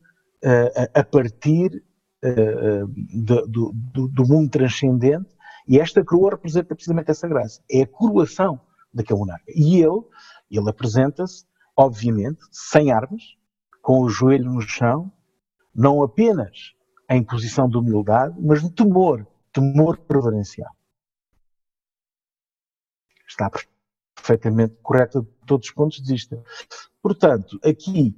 a 0.94 1.02
partir 1.02 1.82
do, 2.22 3.46
do, 3.46 4.08
do, 4.08 4.26
mundo 4.26 4.50
transcendente 4.50 5.28
e 5.66 5.78
esta 5.78 6.04
coroa 6.04 6.30
representa 6.30 6.74
precisamente 6.74 7.10
essa 7.10 7.28
graça. 7.28 7.62
É 7.70 7.82
a 7.82 7.86
coroação 7.86 8.60
daquele 8.92 9.20
monarca. 9.20 9.44
E 9.48 9.76
ele, 9.76 10.02
ele 10.50 10.68
apresenta-se, 10.68 11.44
obviamente, 11.76 12.40
sem 12.50 12.90
armas, 12.90 13.36
com 13.82 14.00
o 14.00 14.08
joelho 14.08 14.50
no 14.52 14.60
chão, 14.60 15.12
não 15.74 16.02
apenas 16.02 16.74
em 17.08 17.22
posição 17.22 17.68
de 17.68 17.76
humildade, 17.76 18.34
mas 18.40 18.62
de 18.62 18.70
temor, 18.70 19.26
temor 19.52 20.00
reverencial. 20.10 20.74
Está 23.26 23.50
perfeitamente 24.14 24.74
correta 24.82 25.22
de 25.22 25.28
todos 25.46 25.68
os 25.68 25.74
pontos 25.74 26.02
de 26.02 26.12
vista. 26.12 26.42
Portanto, 27.00 27.58
aqui 27.64 28.14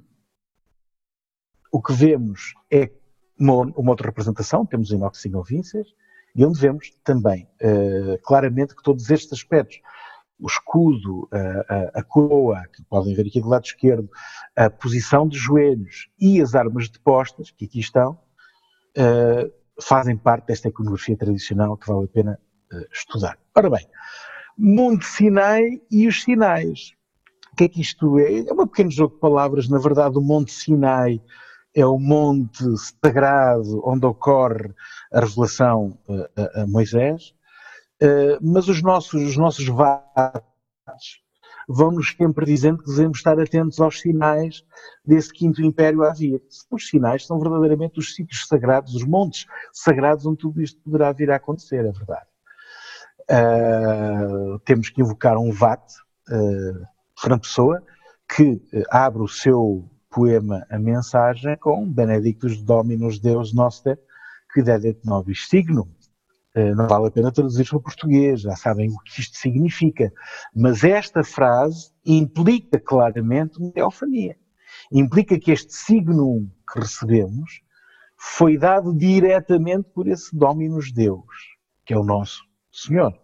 o 1.71 1.81
que 1.81 1.93
vemos 1.93 2.53
é 2.69 2.91
uma, 3.41 3.73
uma 3.75 3.91
outra 3.91 4.07
representação, 4.07 4.65
temos 4.65 4.91
Inox 4.91 5.19
Signal 5.19 5.43
Vincers, 5.43 5.87
e 6.35 6.45
onde 6.45 6.59
vemos 6.59 6.91
também 7.03 7.47
uh, 7.61 8.17
claramente 8.23 8.75
que 8.75 8.83
todos 8.83 9.09
estes 9.09 9.33
aspectos, 9.33 9.81
o 10.39 10.47
escudo, 10.47 11.29
a, 11.31 11.99
a 11.99 12.03
coroa, 12.03 12.63
que 12.73 12.81
podem 12.85 13.13
ver 13.13 13.27
aqui 13.27 13.39
do 13.39 13.47
lado 13.47 13.63
esquerdo, 13.65 14.09
a 14.55 14.71
posição 14.71 15.27
de 15.27 15.37
joelhos 15.37 16.09
e 16.19 16.41
as 16.41 16.55
armas 16.55 16.89
depostas, 16.89 17.51
que 17.51 17.65
aqui 17.65 17.79
estão, 17.79 18.17
uh, 18.97 19.51
fazem 19.79 20.17
parte 20.17 20.47
desta 20.47 20.69
iconografia 20.69 21.15
tradicional 21.15 21.77
que 21.77 21.87
vale 21.87 22.05
a 22.05 22.07
pena 22.07 22.39
uh, 22.73 22.85
estudar. 22.91 23.37
Ora 23.55 23.69
bem, 23.69 23.85
Monte 24.57 25.05
Sinai 25.05 25.81
e 25.91 26.07
os 26.07 26.23
sinais. 26.23 26.93
O 27.53 27.55
que 27.55 27.65
é 27.65 27.67
que 27.69 27.81
isto 27.81 28.17
é? 28.17 28.39
É 28.39 28.53
um 28.53 28.65
pequeno 28.65 28.89
jogo 28.89 29.15
de 29.15 29.19
palavras. 29.19 29.67
Na 29.67 29.77
verdade, 29.77 30.17
o 30.17 30.21
Monte 30.21 30.51
Sinai 30.51 31.21
é 31.75 31.85
o 31.85 31.97
monte 31.97 32.63
sagrado 33.03 33.81
onde 33.85 34.05
ocorre 34.05 34.73
a 35.11 35.21
revelação 35.21 35.97
a, 36.35 36.61
a 36.61 36.67
Moisés, 36.67 37.33
uh, 38.01 38.37
mas 38.41 38.67
os 38.67 38.81
nossos, 38.81 39.21
os 39.21 39.37
nossos 39.37 39.65
vatos 39.67 41.21
vão-nos 41.67 42.13
sempre 42.17 42.45
dizendo 42.45 42.79
que 42.79 42.89
devemos 42.89 43.19
estar 43.19 43.39
atentos 43.39 43.79
aos 43.79 44.01
sinais 44.01 44.65
desse 45.05 45.31
quinto 45.31 45.61
império 45.61 46.03
a 46.03 46.11
vir. 46.11 46.41
Os 46.69 46.89
sinais 46.89 47.25
são 47.25 47.39
verdadeiramente 47.39 47.99
os 47.99 48.13
sítios 48.15 48.47
sagrados, 48.47 48.93
os 48.93 49.05
montes 49.05 49.45
sagrados 49.71 50.25
onde 50.25 50.39
tudo 50.39 50.61
isto 50.61 50.81
poderá 50.81 51.11
vir 51.13 51.31
a 51.31 51.37
acontecer, 51.37 51.85
é 51.85 51.91
verdade. 51.91 52.25
Uh, 53.29 54.59
temos 54.65 54.89
que 54.89 55.01
invocar 55.01 55.37
um 55.37 55.51
VAT, 55.51 55.81
uh, 56.29 57.39
Pessoa, 57.39 57.81
que 58.27 58.61
abre 58.89 59.21
o 59.21 59.27
seu 59.27 59.90
poema 60.11 60.65
A 60.69 60.77
Mensagem 60.77 61.57
com 61.57 61.89
Benedictus 61.89 62.61
Dominus 62.61 63.17
Deus 63.17 63.53
Noster, 63.53 63.97
que 64.53 64.61
dedet 64.61 64.99
nobis 65.05 65.47
signum. 65.47 65.89
Não 66.75 66.85
vale 66.87 67.07
a 67.07 67.11
pena 67.11 67.31
traduzir 67.31 67.67
para 67.69 67.79
português, 67.79 68.41
já 68.41 68.55
sabem 68.57 68.89
o 68.91 68.99
que 68.99 69.21
isto 69.21 69.37
significa. 69.37 70.11
Mas 70.53 70.83
esta 70.83 71.23
frase 71.23 71.91
implica 72.05 72.77
claramente 72.77 73.57
uma 73.57 73.71
teofania. 73.71 74.37
Implica 74.91 75.39
que 75.39 75.51
este 75.51 75.73
signo 75.73 76.51
que 76.71 76.79
recebemos 76.79 77.61
foi 78.17 78.57
dado 78.57 78.93
diretamente 78.93 79.89
por 79.89 80.07
esse 80.07 80.35
Dominus 80.35 80.91
Deus, 80.91 81.25
que 81.85 81.93
é 81.93 81.97
o 81.97 82.03
nosso 82.03 82.43
Senhor. 82.69 83.17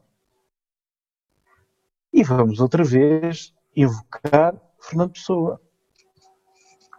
E 2.13 2.23
vamos 2.23 2.61
outra 2.61 2.83
vez 2.83 3.53
invocar 3.75 4.55
Fernando 4.79 5.11
Pessoa. 5.11 5.61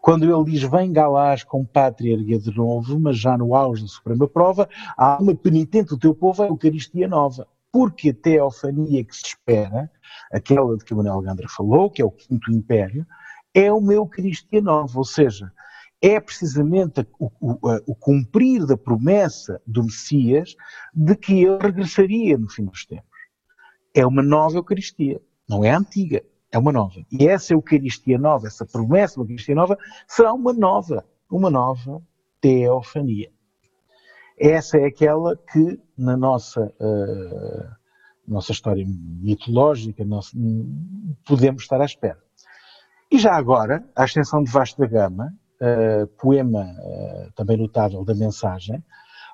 Quando 0.08 0.24
ele 0.24 0.50
diz 0.50 0.62
vem 0.62 0.90
Galás 0.90 1.44
com 1.44 1.66
pátria 1.66 2.14
erguer 2.14 2.38
de 2.38 2.50
novo, 2.56 2.98
mas 2.98 3.18
já 3.18 3.36
no 3.36 3.54
auge 3.54 3.82
da 3.82 3.88
suprema 3.88 4.26
prova, 4.26 4.66
há 4.96 5.18
uma 5.20 5.34
penitente 5.34 5.90
do 5.90 5.98
teu 5.98 6.14
povo, 6.14 6.42
a 6.42 6.46
Eucaristia 6.46 7.06
nova. 7.06 7.46
Porque 7.70 8.08
a 8.08 8.14
teofania 8.14 9.04
que 9.04 9.14
se 9.14 9.26
espera, 9.26 9.90
aquela 10.32 10.78
de 10.78 10.82
que 10.82 10.94
o 10.94 10.96
Manuel 10.96 11.20
Gandra 11.20 11.46
falou, 11.46 11.90
que 11.90 12.00
é 12.00 12.04
o 12.06 12.10
quinto 12.10 12.50
império, 12.50 13.06
é 13.52 13.70
uma 13.70 13.92
Eucaristia 13.92 14.62
nova, 14.62 14.96
ou 14.96 15.04
seja, 15.04 15.52
é 16.00 16.18
precisamente 16.18 17.06
o, 17.18 17.30
o, 17.38 17.58
o, 17.88 17.94
cumprir 17.94 18.64
da 18.64 18.78
promessa 18.78 19.60
do 19.66 19.84
Messias 19.84 20.56
de 20.94 21.14
que 21.16 21.44
ele 21.44 21.58
regressaria 21.58 22.38
no 22.38 22.48
fim 22.48 22.64
dos 22.64 22.86
tempos. 22.86 23.04
É 23.94 24.06
uma 24.06 24.22
nova 24.22 24.56
Eucaristia, 24.56 25.20
não 25.46 25.62
é 25.62 25.70
antiga, 25.70 26.24
é 26.50 26.58
uma 26.58 26.72
nova. 26.72 27.00
E 27.10 27.26
essa 27.26 27.52
Eucaristia 27.52 28.18
nova, 28.18 28.46
essa 28.46 28.64
promessa 28.64 29.16
da 29.16 29.22
Eucaristia 29.22 29.54
nova, 29.54 29.76
será 30.06 30.32
uma 30.32 30.52
nova, 30.52 31.04
uma 31.30 31.50
nova 31.50 32.02
teofania. 32.40 33.30
Essa 34.38 34.78
é 34.78 34.86
aquela 34.86 35.36
que 35.36 35.80
na 35.96 36.16
nossa, 36.16 36.72
uh, 36.80 37.68
nossa 38.26 38.52
história 38.52 38.84
mitológica 38.86 40.04
podemos 41.26 41.62
estar 41.62 41.80
à 41.80 41.84
espera. 41.84 42.18
E 43.10 43.18
já 43.18 43.34
agora, 43.34 43.84
a 43.96 44.04
ascensão 44.04 44.42
de 44.42 44.50
Vasco 44.50 44.80
da 44.80 44.86
Gama, 44.86 45.34
uh, 45.60 46.06
poema 46.18 46.62
uh, 46.62 47.32
também 47.34 47.56
notável 47.56 48.04
da 48.04 48.14
mensagem, 48.14 48.82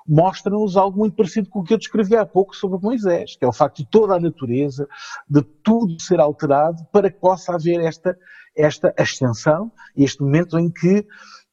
mostra-nos 0.07 0.77
algo 0.77 0.99
muito 0.99 1.15
parecido 1.15 1.49
com 1.49 1.59
o 1.59 1.63
que 1.63 1.73
eu 1.73 1.77
descrevi 1.77 2.15
há 2.15 2.25
pouco 2.25 2.55
sobre 2.55 2.79
Moisés, 2.79 3.35
que 3.35 3.43
é 3.43 3.47
o 3.47 3.53
facto 3.53 3.77
de 3.77 3.89
toda 3.89 4.15
a 4.15 4.19
natureza, 4.19 4.87
de 5.27 5.41
tudo 5.41 5.99
ser 6.01 6.19
alterado 6.19 6.85
para 6.91 7.09
que 7.09 7.19
possa 7.19 7.55
haver 7.55 7.79
esta, 7.81 8.17
esta 8.55 8.93
ascensão, 8.97 9.71
este 9.95 10.21
momento 10.21 10.59
em 10.59 10.69
que 10.69 11.05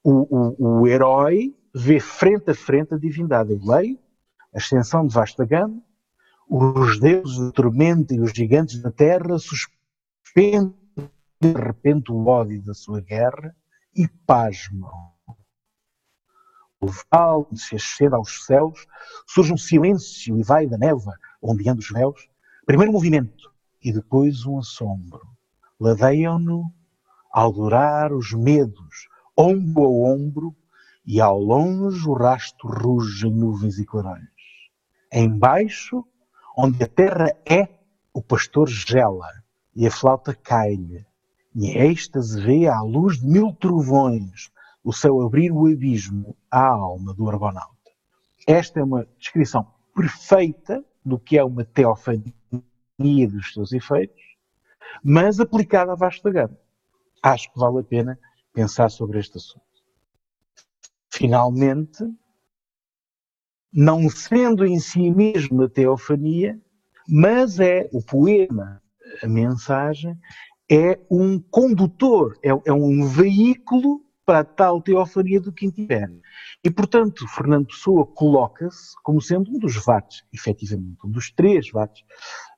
o, 0.04 0.26
o, 0.30 0.80
o 0.80 0.86
herói 0.86 1.54
vê 1.74 1.98
frente 1.98 2.50
a 2.50 2.54
frente 2.54 2.94
a 2.94 2.98
divindade. 2.98 3.52
Eu 3.52 3.60
leio 3.64 3.98
a 4.54 4.58
ascensão 4.58 5.06
de 5.06 5.14
vasta 5.14 5.44
gama, 5.46 5.80
os 6.48 7.00
deuses 7.00 7.38
do 7.38 7.52
tormento 7.52 8.12
e 8.12 8.20
os 8.20 8.32
gigantes 8.32 8.82
da 8.82 8.90
terra 8.90 9.38
suspendem 9.38 10.74
de 11.40 11.52
repente 11.52 12.12
o 12.12 12.26
ódio 12.26 12.62
da 12.62 12.74
sua 12.74 13.00
guerra 13.00 13.56
e 13.96 14.06
pasmam. 14.26 15.12
Onde 16.82 17.60
se 17.60 17.76
ascende 17.76 18.16
aos 18.16 18.44
céus, 18.44 18.86
surge 19.24 19.52
um 19.52 19.56
silêncio 19.56 20.36
e 20.36 20.42
vai 20.42 20.66
da 20.66 20.76
névoa, 20.76 21.16
ondeando 21.40 21.78
os 21.78 21.88
véus. 21.88 22.28
Primeiro 22.66 22.92
movimento 22.92 23.52
e 23.80 23.92
depois 23.92 24.44
um 24.44 24.58
assombro. 24.58 25.20
Ladeiam-no 25.78 26.72
ao 27.30 27.52
durar 27.52 28.12
os 28.12 28.32
medos, 28.32 29.08
ombro 29.36 29.84
a 29.84 29.88
ombro, 29.88 30.56
e 31.06 31.20
ao 31.20 31.38
longe 31.38 32.08
o 32.08 32.14
rastro 32.14 32.68
ruge 32.68 33.26
em 33.26 33.32
nuvens 33.32 33.78
e 33.78 33.84
clarões. 33.84 34.28
Embaixo, 35.12 36.04
onde 36.56 36.82
a 36.82 36.88
terra 36.88 37.34
é, 37.44 37.68
o 38.12 38.20
pastor 38.22 38.68
gela 38.68 39.28
e 39.74 39.86
a 39.86 39.90
flauta 39.90 40.34
cai-lhe. 40.34 41.04
E 41.54 41.76
êxtase 41.76 42.40
vê 42.40 42.66
à 42.66 42.80
luz 42.80 43.20
de 43.20 43.26
mil 43.26 43.52
trovões 43.52 44.50
o 44.84 44.92
céu 44.92 45.20
abrir 45.20 45.52
o 45.52 45.66
abismo 45.66 46.36
à 46.50 46.66
alma 46.66 47.14
do 47.14 47.28
argonauta. 47.28 47.72
Esta 48.46 48.80
é 48.80 48.82
uma 48.82 49.06
descrição 49.18 49.66
perfeita 49.94 50.84
do 51.04 51.18
que 51.18 51.38
é 51.38 51.44
uma 51.44 51.64
teofania 51.64 52.32
dos 52.98 53.52
seus 53.52 53.72
efeitos, 53.72 54.22
mas 55.02 55.40
aplicada 55.40 55.92
à 55.92 55.94
vasta 55.94 56.30
gama. 56.30 56.58
Acho 57.22 57.52
que 57.52 57.58
vale 57.58 57.78
a 57.78 57.84
pena 57.84 58.18
pensar 58.52 58.90
sobre 58.90 59.18
este 59.18 59.36
assunto. 59.36 59.62
Finalmente, 61.08 62.04
não 63.72 64.08
sendo 64.10 64.66
em 64.66 64.78
si 64.78 65.10
mesmo 65.10 65.62
a 65.62 65.68
teofania, 65.68 66.60
mas 67.08 67.60
é 67.60 67.88
o 67.92 68.02
poema, 68.02 68.82
a 69.22 69.28
mensagem, 69.28 70.18
é 70.70 70.98
um 71.10 71.38
condutor, 71.38 72.38
é, 72.42 72.48
é 72.48 72.72
um 72.72 73.06
veículo 73.06 74.04
para 74.24 74.44
tal 74.44 74.80
teofania 74.80 75.40
do 75.40 75.52
Quinto. 75.52 75.86
E, 76.64 76.70
portanto, 76.70 77.26
Fernando 77.28 77.66
Pessoa 77.66 78.06
coloca-se 78.06 78.94
como 79.02 79.20
sendo 79.20 79.50
um 79.50 79.58
dos 79.58 79.76
vates, 79.84 80.22
efetivamente, 80.32 80.98
um 81.04 81.10
dos 81.10 81.30
três 81.30 81.70
vates, 81.70 82.04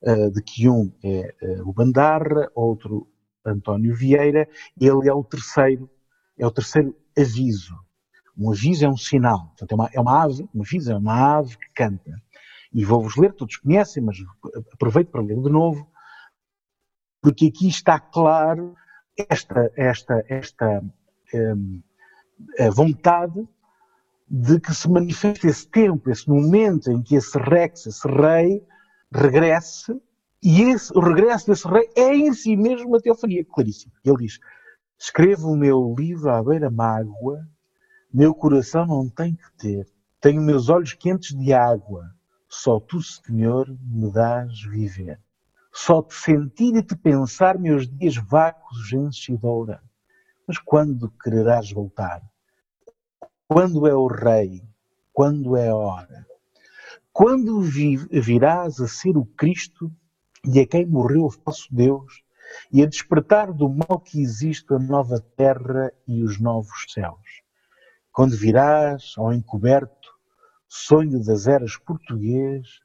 uh, 0.02 0.30
de 0.30 0.42
que 0.42 0.68
um 0.68 0.92
é 1.02 1.34
uh, 1.42 1.68
o 1.68 1.72
Bandarra, 1.72 2.50
outro 2.54 3.08
António 3.44 3.94
Vieira, 3.94 4.48
ele 4.80 5.08
é 5.08 5.12
o 5.12 5.24
terceiro, 5.24 5.90
é 6.38 6.46
o 6.46 6.50
terceiro 6.50 6.94
aviso. 7.16 7.74
Um 8.36 8.50
aviso 8.50 8.84
é 8.84 8.88
um 8.88 8.96
sinal, 8.96 9.48
portanto 9.48 9.72
é 9.72 9.74
uma, 9.74 9.90
é 9.94 10.00
uma 10.00 10.22
ave, 10.24 10.48
um 10.54 10.62
aviso 10.62 10.92
é 10.92 10.96
uma 10.96 11.36
ave 11.38 11.56
que 11.56 11.72
canta. 11.74 12.10
E 12.72 12.84
vou-vos 12.84 13.16
ler, 13.16 13.32
todos 13.32 13.56
conhecem, 13.56 14.02
mas 14.02 14.16
aproveito 14.72 15.10
para 15.10 15.22
ler 15.22 15.40
de 15.40 15.48
novo, 15.48 15.88
porque 17.22 17.46
aqui 17.46 17.68
está 17.68 18.00
claro 18.00 18.74
esta, 19.16 19.70
esta, 19.76 20.24
esta 20.28 20.82
um, 21.34 21.82
vontade 22.72 23.46
de 24.28 24.58
que 24.58 24.74
se 24.74 24.88
manifeste 24.88 25.46
esse 25.46 25.68
tempo, 25.68 26.10
esse 26.10 26.28
momento 26.28 26.90
em 26.90 27.02
que 27.02 27.14
esse 27.14 27.38
rex, 27.38 27.86
esse 27.86 28.08
rei, 28.08 28.64
regresse, 29.12 30.00
e 30.42 30.62
esse, 30.62 30.92
o 30.96 31.00
regresso 31.00 31.46
desse 31.46 31.66
rei 31.66 31.88
é 31.96 32.14
em 32.14 32.32
si 32.34 32.54
mesmo 32.56 32.88
uma 32.88 33.00
teofania 33.00 33.44
claríssima. 33.44 33.94
Ele 34.04 34.16
diz: 34.18 34.38
Escrevo 34.98 35.52
o 35.52 35.56
meu 35.56 35.94
livro 35.98 36.30
à 36.30 36.42
beira-mágoa, 36.42 37.46
meu 38.12 38.34
coração 38.34 38.86
não 38.86 39.08
tem 39.08 39.34
que 39.34 39.52
ter, 39.56 39.86
tenho 40.20 40.42
meus 40.42 40.68
olhos 40.68 40.92
quentes 40.92 41.34
de 41.36 41.52
água, 41.52 42.10
só 42.46 42.78
tu, 42.78 43.00
Senhor, 43.02 43.66
me 43.82 44.12
dás 44.12 44.62
viver. 44.62 45.20
Só 45.72 46.02
te 46.02 46.14
sentir 46.14 46.76
e 46.76 46.82
te 46.82 46.94
pensar, 46.94 47.58
meus 47.58 47.88
dias 47.88 48.16
vácuos 48.16 48.92
enche 48.92 49.36
doura. 49.36 49.82
Mas 50.46 50.58
quando 50.58 51.10
quererás 51.10 51.72
voltar? 51.72 52.22
Quando 53.48 53.86
é 53.86 53.94
o 53.94 54.06
Rei? 54.06 54.62
Quando 55.10 55.56
é 55.56 55.70
a 55.70 55.76
hora? 55.76 56.26
Quando 57.12 57.60
virás 57.62 58.78
a 58.78 58.86
ser 58.86 59.16
o 59.16 59.24
Cristo 59.24 59.90
e 60.44 60.60
a 60.60 60.66
quem 60.66 60.84
morreu 60.84 61.24
o 61.24 61.30
vosso 61.30 61.68
Deus 61.74 62.22
e 62.70 62.82
a 62.82 62.86
despertar 62.86 63.52
do 63.52 63.70
mal 63.70 64.00
que 64.00 64.20
existe 64.20 64.74
a 64.74 64.78
nova 64.78 65.18
terra 65.34 65.90
e 66.06 66.22
os 66.22 66.38
novos 66.38 66.84
céus? 66.92 67.42
Quando 68.12 68.36
virás 68.36 69.14
ao 69.16 69.32
encoberto, 69.32 70.10
sonho 70.68 71.24
das 71.24 71.46
eras 71.46 71.78
português, 71.78 72.80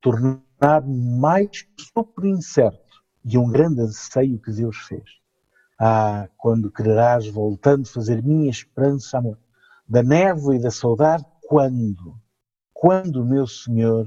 tornar-me 0.00 1.18
mais 1.20 1.64
sopro 1.78 2.26
incerto 2.26 3.04
de 3.24 3.38
um 3.38 3.48
grande 3.48 3.82
anseio 3.82 4.40
que 4.40 4.50
Deus 4.50 4.78
fez. 4.78 5.23
Ah, 5.78 6.28
quando 6.36 6.70
quererás 6.70 7.26
voltando 7.26 7.88
fazer 7.88 8.22
minha 8.22 8.50
esperança, 8.50 9.18
amor, 9.18 9.38
da 9.88 10.02
névoa 10.02 10.56
e 10.56 10.60
da 10.60 10.70
saudade, 10.70 11.24
quando? 11.46 12.16
Quando, 12.72 13.24
meu 13.24 13.46
Senhor, 13.46 14.06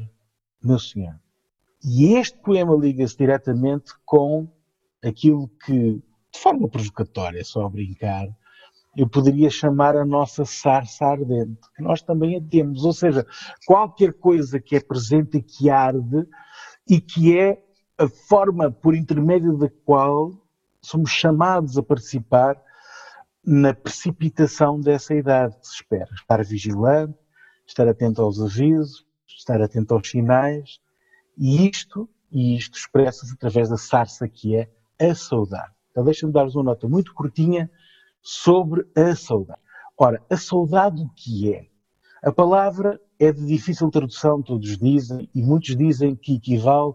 meu 0.63 0.79
Senhor? 0.79 1.19
E 1.83 2.13
este 2.15 2.37
poema 2.39 2.75
liga-se 2.75 3.17
diretamente 3.17 3.93
com 4.05 4.47
aquilo 5.03 5.49
que, 5.65 6.01
de 6.33 6.39
forma 6.39 6.67
provocatória, 6.67 7.43
só 7.43 7.65
a 7.65 7.69
brincar, 7.69 8.27
eu 8.95 9.07
poderia 9.07 9.49
chamar 9.49 9.95
a 9.95 10.03
nossa 10.03 10.43
sarça 10.43 11.05
ardente, 11.05 11.59
que 11.75 11.83
nós 11.83 12.01
também 12.01 12.35
a 12.35 12.41
temos. 12.41 12.83
Ou 12.83 12.93
seja, 12.93 13.25
qualquer 13.65 14.13
coisa 14.13 14.59
que 14.59 14.75
é 14.75 14.79
presente 14.79 15.37
e 15.37 15.41
que 15.43 15.69
arde 15.69 16.27
e 16.89 16.99
que 16.99 17.37
é 17.37 17.61
a 17.97 18.07
forma 18.07 18.71
por 18.71 18.95
intermédio 18.95 19.55
da 19.57 19.69
qual 19.85 20.31
somos 20.87 21.09
chamados 21.09 21.77
a 21.77 21.83
participar 21.83 22.61
na 23.45 23.73
precipitação 23.73 24.79
dessa 24.79 25.13
idade 25.13 25.57
que 25.59 25.67
se 25.67 25.75
espera. 25.75 26.07
Estar 26.13 26.43
vigilante, 26.45 27.17
estar 27.65 27.87
atento 27.89 28.21
aos 28.21 28.41
avisos, 28.41 29.05
estar 29.27 29.61
atento 29.61 29.93
aos 29.93 30.09
sinais, 30.09 30.79
e 31.37 31.67
isto, 31.67 32.09
e 32.31 32.55
isto 32.55 32.77
expressa-se 32.77 33.33
através 33.33 33.67
da 33.67 33.77
sarça 33.77 34.29
que 34.29 34.55
é 34.55 34.69
a 34.99 35.13
saudade. 35.13 35.73
Então 35.91 36.05
deixa-me 36.05 36.31
dar-vos 36.31 36.55
uma 36.55 36.63
nota 36.63 36.87
muito 36.87 37.13
curtinha 37.13 37.69
sobre 38.21 38.87
a 38.95 39.13
saudade. 39.13 39.59
Ora, 39.97 40.23
a 40.29 40.37
saudade 40.37 41.01
o 41.01 41.09
que 41.09 41.53
é? 41.53 41.67
A 42.23 42.31
palavra 42.31 42.99
é 43.19 43.31
de 43.31 43.45
difícil 43.45 43.89
tradução, 43.89 44.41
todos 44.41 44.77
dizem, 44.77 45.29
e 45.35 45.41
muitos 45.41 45.75
dizem 45.75 46.15
que 46.15 46.35
equivale 46.35 46.93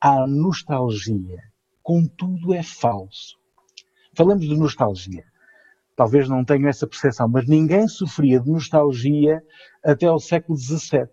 à 0.00 0.26
nostalgia 0.26 1.40
contudo 1.88 2.52
é 2.52 2.62
falso. 2.62 3.38
Falamos 4.14 4.46
de 4.46 4.54
nostalgia. 4.54 5.24
Talvez 5.96 6.28
não 6.28 6.44
tenham 6.44 6.68
essa 6.68 6.86
percepção, 6.86 7.26
mas 7.26 7.48
ninguém 7.48 7.88
sofria 7.88 8.38
de 8.38 8.50
nostalgia 8.50 9.42
até 9.82 10.04
ao 10.04 10.18
século 10.18 10.58
XVII. 10.58 11.08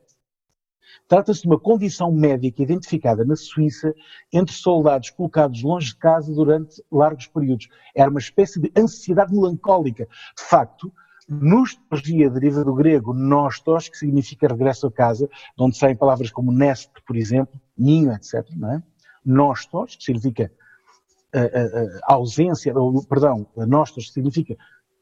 Trata-se 1.08 1.44
de 1.44 1.48
uma 1.48 1.58
condição 1.58 2.12
médica 2.12 2.62
identificada 2.62 3.24
na 3.24 3.38
Suíça 3.38 3.94
entre 4.34 4.54
soldados 4.54 5.12
colocados 5.12 5.64
longe 5.64 5.94
de 5.94 5.98
casa 5.98 6.34
durante 6.34 6.84
largos 6.92 7.28
períodos. 7.28 7.70
Era 7.96 8.10
uma 8.10 8.20
espécie 8.20 8.60
de 8.60 8.70
ansiedade 8.78 9.34
melancólica. 9.34 10.06
De 10.38 10.44
facto, 10.44 10.92
nostalgia 11.30 12.30
deriva 12.30 12.66
do 12.66 12.76
grego 12.76 13.14
nostos, 13.14 13.88
que 13.88 13.98
significa 13.98 14.50
regresso 14.50 14.88
a 14.88 14.92
casa, 14.92 15.26
de 15.26 15.64
onde 15.64 15.78
saem 15.78 15.96
palavras 15.96 16.32
como 16.32 16.52
nest, 16.52 16.92
por 17.08 17.16
exemplo, 17.16 17.62
ninho, 17.78 18.12
etc. 18.12 18.46
Não 18.58 18.74
é? 18.74 18.84
Nostos, 19.24 19.96
que 19.96 20.04
significa 20.04 20.52
a, 21.38 22.14
ausência, 22.14 22.74
ou, 22.78 23.06
perdão, 23.06 23.48
nostos 23.56 24.12
significa 24.12 24.56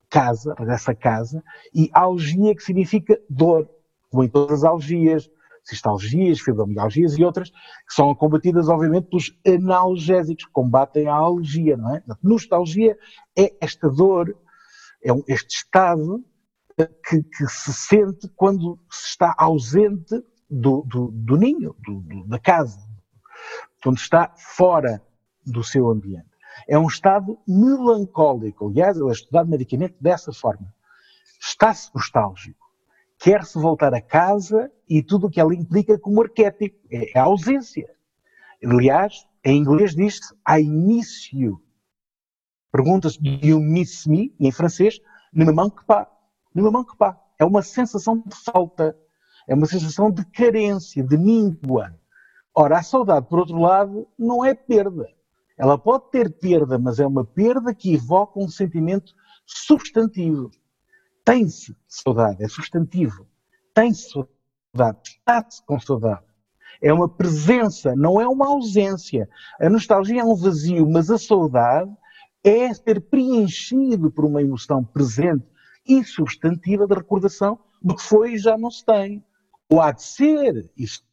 casa, 0.09 0.53
regressa 0.57 0.91
a 0.91 0.95
casa, 0.95 1.43
e 1.73 1.89
algia 1.93 2.55
que 2.55 2.63
significa 2.63 3.19
dor, 3.29 3.69
como 4.09 4.23
em 4.23 4.29
todas 4.29 4.59
as 4.59 4.63
algias, 4.63 5.29
cistalgias, 5.63 6.39
fibromialgias 6.39 7.17
e 7.17 7.23
outras, 7.23 7.49
que 7.49 7.93
são 7.93 8.13
combatidas, 8.13 8.67
obviamente, 8.67 9.07
pelos 9.07 9.35
analgésicos, 9.47 10.45
que 10.45 10.51
combatem 10.51 11.07
a 11.07 11.13
algia, 11.13 11.77
não 11.77 11.95
é? 11.95 12.03
nostalgia 12.21 12.97
é 13.37 13.53
esta 13.61 13.89
dor, 13.89 14.35
é 15.03 15.11
este 15.27 15.55
estado 15.55 16.23
que, 16.77 17.23
que 17.23 17.47
se 17.47 17.73
sente 17.73 18.27
quando 18.35 18.79
se 18.89 19.09
está 19.09 19.33
ausente 19.37 20.23
do, 20.49 20.83
do, 20.83 21.11
do 21.11 21.37
ninho, 21.37 21.75
do, 21.85 22.27
da 22.27 22.39
casa, 22.39 22.79
quando 23.81 23.97
está 23.97 24.33
fora 24.37 25.01
do 25.45 25.63
seu 25.63 25.89
ambiente. 25.89 26.29
É 26.67 26.77
um 26.77 26.87
estado 26.87 27.37
melancólico. 27.47 28.69
Aliás, 28.69 28.97
ele 28.97 29.09
é 29.09 29.11
estudado 29.11 29.49
medicamente 29.49 29.95
dessa 29.99 30.31
forma. 30.31 30.73
Está-se 31.39 31.89
nostálgico. 31.93 32.63
Quer-se 33.17 33.57
voltar 33.57 33.93
a 33.93 34.01
casa 34.01 34.71
e 34.87 35.01
tudo 35.01 35.27
o 35.27 35.29
que 35.29 35.39
ela 35.39 35.53
implica 35.53 35.97
como 35.97 36.21
arquétipo. 36.21 36.77
É 36.91 37.17
a 37.17 37.23
ausência. 37.23 37.89
Aliás, 38.63 39.25
em 39.43 39.57
inglês 39.57 39.95
diz-se 39.95 40.33
I 40.47 40.63
miss 40.63 41.31
you. 41.33 41.61
Pergunta-se, 42.71 43.21
do 43.21 43.45
you 43.45 43.59
miss 43.59 44.07
me? 44.07 44.35
Em 44.39 44.51
francês, 44.51 44.99
ne 45.33 45.45
me 45.45 45.51
manque 45.51 45.85
pas. 45.85 46.07
Ne 46.55 46.61
me 46.61 46.71
manque 46.71 46.95
pas. 46.97 47.15
É 47.37 47.45
uma 47.45 47.61
sensação 47.61 48.23
de 48.25 48.35
falta. 48.35 48.97
É 49.47 49.53
uma 49.53 49.65
sensação 49.65 50.09
de 50.09 50.25
carência, 50.25 51.03
de 51.03 51.17
míngua. 51.17 51.93
Ora, 52.55 52.79
a 52.79 52.83
saudade, 52.83 53.27
por 53.27 53.39
outro 53.39 53.57
lado, 53.57 54.07
não 54.17 54.45
é 54.45 54.53
perda. 54.53 55.07
Ela 55.57 55.77
pode 55.77 56.09
ter 56.11 56.31
perda, 56.31 56.79
mas 56.79 56.99
é 56.99 57.05
uma 57.05 57.23
perda 57.23 57.73
que 57.73 57.93
evoca 57.93 58.39
um 58.39 58.47
sentimento 58.47 59.13
substantivo. 59.45 60.49
Tem-se 61.23 61.75
saudade, 61.87 62.43
é 62.43 62.47
substantivo. 62.47 63.27
Tem-se 63.73 64.09
saudade, 64.09 64.99
está-se 65.05 65.65
com 65.65 65.79
saudade. 65.79 66.25
É 66.81 66.91
uma 66.91 67.07
presença, 67.07 67.95
não 67.95 68.19
é 68.19 68.27
uma 68.27 68.47
ausência. 68.47 69.29
A 69.59 69.69
nostalgia 69.69 70.21
é 70.21 70.25
um 70.25 70.35
vazio, 70.35 70.89
mas 70.89 71.09
a 71.09 71.17
saudade 71.17 71.91
é 72.43 72.73
ser 72.73 72.99
preenchido 73.01 74.11
por 74.11 74.25
uma 74.25 74.41
emoção 74.41 74.83
presente 74.83 75.45
e 75.85 76.03
substantiva 76.03 76.85
de 76.85 76.93
recordação 76.93 77.59
do 77.81 77.95
que 77.95 78.01
foi 78.01 78.33
e 78.33 78.37
já 78.37 78.57
não 78.57 78.69
se 78.69 78.83
tem. 78.83 79.23
Ou 79.69 79.81
há 79.81 79.91
de 79.91 80.03
ser, 80.03 80.71
isso 80.75 81.03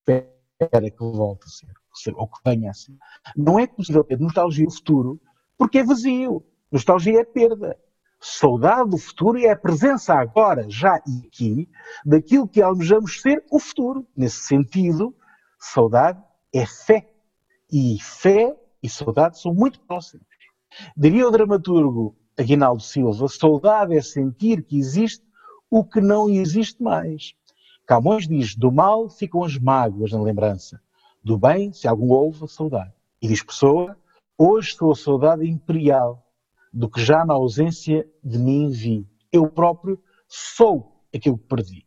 espera 0.00 0.90
que 0.90 0.98
volte 0.98 1.46
a 1.46 1.50
ser, 1.50 1.74
ou 2.14 2.26
que 2.26 2.40
venha 2.44 2.70
a 2.70 2.74
ser. 2.74 2.96
Não 3.36 3.58
é 3.58 3.66
possível 3.66 4.02
ter 4.02 4.18
nostalgia 4.18 4.66
do 4.66 4.72
futuro 4.72 5.20
porque 5.56 5.78
é 5.78 5.84
vazio. 5.84 6.44
Nostalgia 6.70 7.20
é 7.20 7.24
perda. 7.24 7.78
Saudade 8.20 8.90
do 8.90 8.98
futuro 8.98 9.38
é 9.38 9.50
a 9.50 9.56
presença 9.56 10.14
agora, 10.14 10.64
já 10.68 11.02
e 11.06 11.26
aqui, 11.26 11.68
daquilo 12.04 12.46
que 12.46 12.62
almejamos 12.62 13.20
ser 13.20 13.44
o 13.50 13.58
futuro. 13.58 14.06
Nesse 14.16 14.38
sentido, 14.44 15.14
saudade 15.58 16.22
é 16.52 16.64
fé. 16.64 17.12
E 17.70 17.98
fé 18.00 18.56
e 18.82 18.88
saudade 18.88 19.40
são 19.40 19.52
muito 19.52 19.80
próximos. 19.80 20.26
Diria 20.96 21.26
o 21.26 21.30
dramaturgo 21.30 22.16
Aguinaldo 22.38 22.82
Silva, 22.82 23.28
saudade 23.28 23.96
é 23.96 24.00
sentir 24.00 24.62
que 24.62 24.78
existe 24.78 25.24
o 25.70 25.84
que 25.84 26.00
não 26.00 26.28
existe 26.28 26.82
mais. 26.82 27.34
Camões 27.86 28.26
diz, 28.26 28.54
do 28.54 28.70
mal 28.70 29.10
ficam 29.10 29.44
as 29.44 29.58
mágoas 29.58 30.12
na 30.12 30.22
lembrança, 30.22 30.80
do 31.22 31.38
bem, 31.38 31.72
se 31.72 31.86
algum 31.86 32.10
houve, 32.10 32.48
saudade. 32.48 32.92
E 33.20 33.28
diz 33.28 33.42
Pessoa, 33.42 33.96
hoje 34.36 34.74
sou 34.74 34.92
a 34.92 34.96
saudade 34.96 35.48
imperial, 35.48 36.26
do 36.72 36.88
que 36.88 37.00
já 37.00 37.24
na 37.24 37.34
ausência 37.34 38.08
de 38.24 38.38
mim 38.38 38.70
vi. 38.70 39.06
Eu 39.30 39.48
próprio 39.48 40.00
sou 40.26 41.04
aquilo 41.14 41.38
que 41.38 41.46
perdi. 41.46 41.86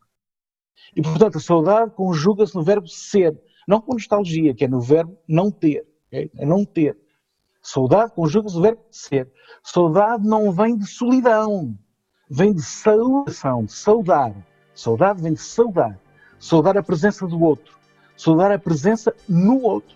E, 0.96 1.02
portanto, 1.02 1.38
a 1.38 1.42
saudade 1.42 1.92
conjuga-se 1.92 2.56
no 2.56 2.64
verbo 2.64 2.88
ser, 2.88 3.38
não 3.68 3.82
com 3.82 3.94
nostalgia, 3.94 4.54
que 4.54 4.64
é 4.64 4.68
no 4.68 4.80
verbo 4.80 5.18
não 5.28 5.52
ter. 5.52 5.86
Okay? 6.08 6.32
É 6.38 6.46
não 6.46 6.64
ter. 6.64 6.98
Saudade 7.62 8.14
conjuga-se 8.14 8.56
no 8.56 8.62
verbo 8.62 8.82
ser. 8.92 9.30
Saudade 9.64 10.26
não 10.26 10.52
vem 10.52 10.78
de 10.78 10.86
solidão, 10.86 11.78
vem 12.30 12.54
de 12.54 12.62
saudação, 12.62 13.66
de 13.66 13.74
saudar. 13.74 14.34
Saudade 14.74 15.22
vem 15.22 15.34
de 15.34 15.42
saudar. 15.42 16.00
Saudar 16.40 16.78
a 16.78 16.84
presença 16.84 17.26
do 17.26 17.42
outro. 17.42 17.76
Saudar 18.18 18.52
a 18.52 18.60
presença 18.60 19.14
no 19.28 19.62
outro. 19.62 19.96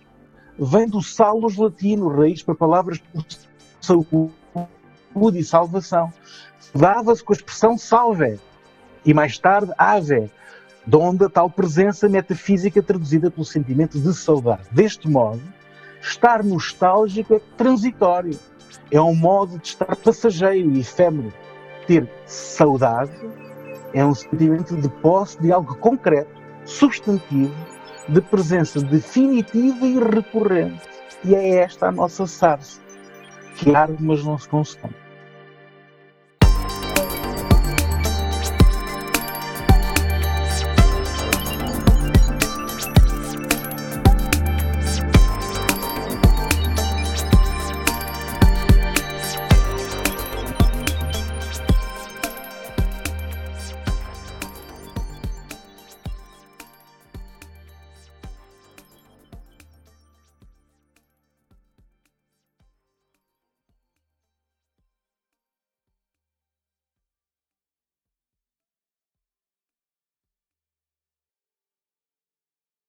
Vem 0.58 0.86
do 0.86 1.02
salus 1.02 1.56
latino, 1.56 2.08
raiz 2.08 2.42
para 2.42 2.54
palavras 2.54 3.00
saúde 3.80 5.38
e 5.38 5.44
salvação. 5.44 6.12
Dava-se 6.74 7.24
com 7.24 7.32
a 7.32 7.36
expressão 7.36 7.78
salve 7.78 8.38
e 9.04 9.14
mais 9.14 9.38
tarde 9.38 9.72
ave, 9.78 10.30
de 10.86 10.96
onde 10.96 11.24
a 11.24 11.28
tal 11.28 11.48
presença 11.48 12.08
metafísica 12.08 12.82
traduzida 12.82 13.30
pelo 13.30 13.44
sentimento 13.44 13.98
de 13.98 14.14
saudade. 14.14 14.62
Deste 14.70 15.08
modo, 15.08 15.42
estar 16.00 16.44
nostálgico 16.44 17.34
é 17.34 17.40
transitório. 17.56 18.38
É 18.90 19.00
um 19.00 19.14
modo 19.14 19.58
de 19.58 19.68
estar 19.68 19.96
passageiro 19.96 20.70
e 20.72 20.80
efêmero. 20.80 21.32
Ter 21.86 22.08
saudade 22.26 23.12
é 23.92 24.04
um 24.04 24.14
sentimento 24.14 24.76
de 24.76 24.88
posse 24.88 25.40
de 25.40 25.52
algo 25.52 25.74
concreto, 25.76 26.30
substantivo, 26.64 27.54
de 28.10 28.20
presença 28.20 28.80
definitiva 28.80 29.86
e 29.86 29.98
recorrente. 29.98 30.82
E 31.24 31.34
é 31.34 31.56
esta 31.56 31.88
a 31.88 31.92
nossa 31.92 32.26
sarça 32.26 32.80
que 33.56 33.74
arde, 33.74 34.02
mas 34.02 34.24
não 34.24 34.38
se 34.38 34.48
consome. 34.48 34.94